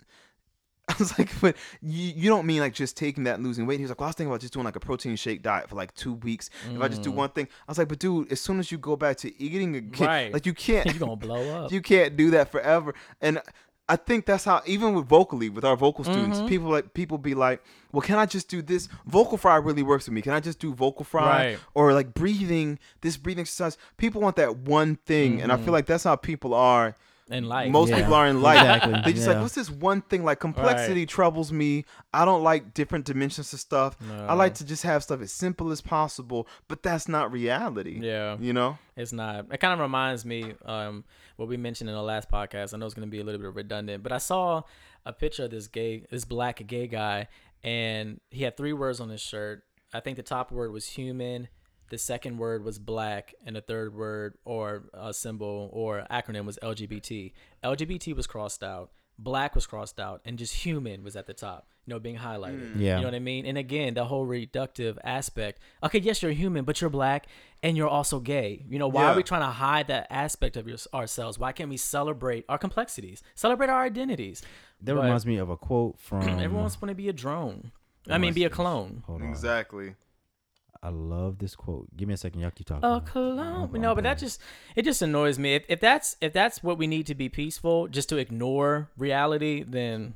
[0.89, 3.79] I was like, but you, you don't mean like just taking that and losing weight.
[3.79, 5.69] He was like, well, I was thinking about just doing like a protein shake diet
[5.69, 6.51] for like two weeks.
[6.75, 7.15] If I just do Mm.
[7.15, 9.77] one thing, I was like, but dude, as soon as you go back to eating
[9.77, 10.33] again, Right.
[10.33, 11.73] like you can't, you're gonna blow up.
[11.73, 12.95] you can't do that forever.
[13.21, 13.41] And
[13.89, 16.49] I think that's how even with vocally with our vocal students, Mhm.
[16.49, 17.63] people like people be like,
[17.93, 18.89] "Well, can I just do this?
[19.07, 20.23] Vocal fry really works with me.
[20.23, 21.59] Can I just do vocal fry Right.
[21.75, 22.79] or like breathing?
[23.03, 23.77] This breathing exercise.
[23.99, 26.97] People want that one thing, and I feel like that's how people are.
[27.31, 27.71] In life.
[27.71, 28.59] Most Yeah, people are in life.
[28.59, 29.35] exactly, They just yeah.
[29.35, 30.25] like, what's this one thing?
[30.25, 31.85] Like complexity troubles me.
[32.13, 33.97] I don't like different dimensions of stuff.
[34.11, 37.99] I like to just have stuff as simple as possible, but that's not reality.
[38.03, 38.79] Yeah, You know?
[38.97, 39.47] it's not.
[39.51, 41.05] It kind of reminds me um
[41.37, 42.75] what we mentioned in the last podcast.
[42.75, 44.63] I know it's gonna be a little bit redundant, but I saw
[45.07, 47.29] a picture of this gay, this black gay guy,
[47.65, 49.63] and he had three words on his shirt.
[49.95, 51.49] I think the top word was human.
[51.93, 56.59] The second word was black, and the third word or uh, symbol or acronym was
[56.63, 57.33] LGBT.
[57.63, 61.67] LGBT was crossed out, black was crossed out, and just human was at the top.
[61.85, 62.81] You know, being highlighted.
[62.81, 62.95] Yeah.
[62.97, 63.45] You know what I mean?
[63.45, 65.61] And again, the whole reductive aspect.
[65.83, 67.27] Okay, yes, you're human, but you're black
[67.63, 68.65] and you're also gay.
[68.71, 69.13] You know, why Yeah.
[69.13, 71.39] are we trying to hide that aspect of your, ourselves?
[71.41, 73.21] Why can't we celebrate our complexities?
[73.35, 74.43] Celebrate our identities.
[74.81, 76.23] that but- reminds me of a quote from.
[76.27, 77.73] Everyone's going to be a drone.
[78.09, 79.03] I mean, be a clone.
[79.07, 79.29] Hold on.
[79.29, 79.95] Exactly.
[80.85, 81.87] I love this quote.
[81.97, 82.41] Give me a second.
[82.41, 82.85] Y'all keep talking.
[82.85, 83.71] A I'm- clone.
[83.81, 84.41] No, but that just
[84.75, 85.55] it just annoys me.
[85.55, 89.63] If, if that's if that's what we need to be peaceful, just to ignore reality,
[89.67, 90.15] then.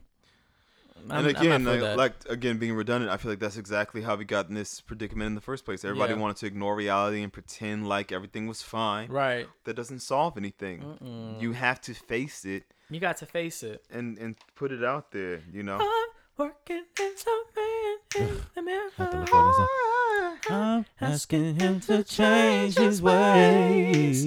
[1.09, 3.57] I'm, and I'm not again, for like, like again, being redundant, I feel like that's
[3.59, 5.85] exactly how we got in this predicament in the first place.
[5.85, 6.19] Everybody Yeah.
[6.19, 9.09] wanted to ignore reality and pretend like everything was fine.
[9.09, 9.47] right.
[9.67, 10.81] That doesn't solve anything.
[10.83, 11.41] Mm-mm.
[11.41, 13.85] You have to face it You got to face it.
[13.89, 15.43] and and put it out there.
[15.53, 15.79] You know.
[15.81, 16.09] I'm
[16.39, 20.26] working as a man in the mirror.
[20.49, 21.01] Have to record this up.
[21.01, 24.25] I'm asking him to change his ways.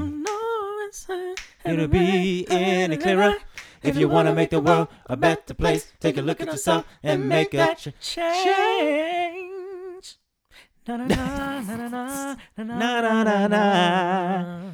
[0.00, 0.90] Oh,
[1.64, 3.34] It'll be any clearer
[3.82, 5.92] if you want to make the world a better place.
[6.00, 9.46] Take a look at yourself and make a ch- change.
[10.86, 14.72] Na na na na na na Na, na, na, na.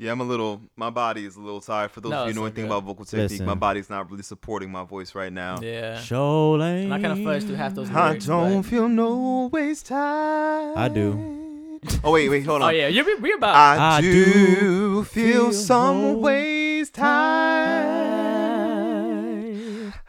[0.00, 0.60] Yeah, I'm a little.
[0.76, 1.90] My body is a little tired.
[1.90, 2.70] For those No, of you who know anything good.
[2.70, 3.46] about vocal technique, Listen.
[3.46, 5.58] my body's not really supporting my voice right now.
[5.60, 6.00] Yeah.
[6.00, 9.48] Show And I kind of fudged through half those Lyrics, I don't but- feel no
[9.52, 10.78] waste time.
[10.78, 11.34] I do.
[12.04, 12.70] Oh wait, wait, hold oh, on.
[12.70, 13.54] Oh yeah, you're we're about.
[13.56, 18.08] I, I do, do feel feel some no waste time.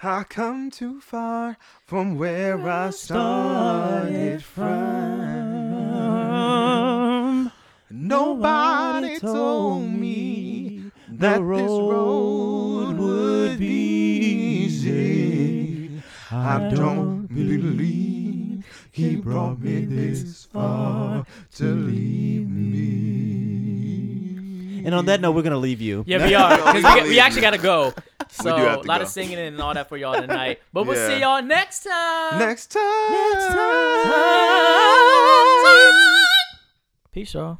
[0.01, 5.38] I come too far from where I started from.
[8.09, 13.67] Nobody told me that this road would be
[14.65, 16.01] easy.
[16.31, 21.23] I don't believe he brought me this far
[21.57, 22.79] to leave me.
[24.85, 26.03] And on that note, we're gonna leave you.
[26.07, 26.57] Yeah, we are.
[26.57, 27.93] 'cause we, got- we actually got to go.
[28.31, 29.01] So a lot go.
[29.01, 30.61] of singing and all that for y'all tonight.
[30.73, 31.07] But we'll Yeah.
[31.09, 32.39] see y'all next time.
[32.39, 33.11] Next time.
[33.11, 34.15] Next time.
[37.11, 37.59] Peace, y'all.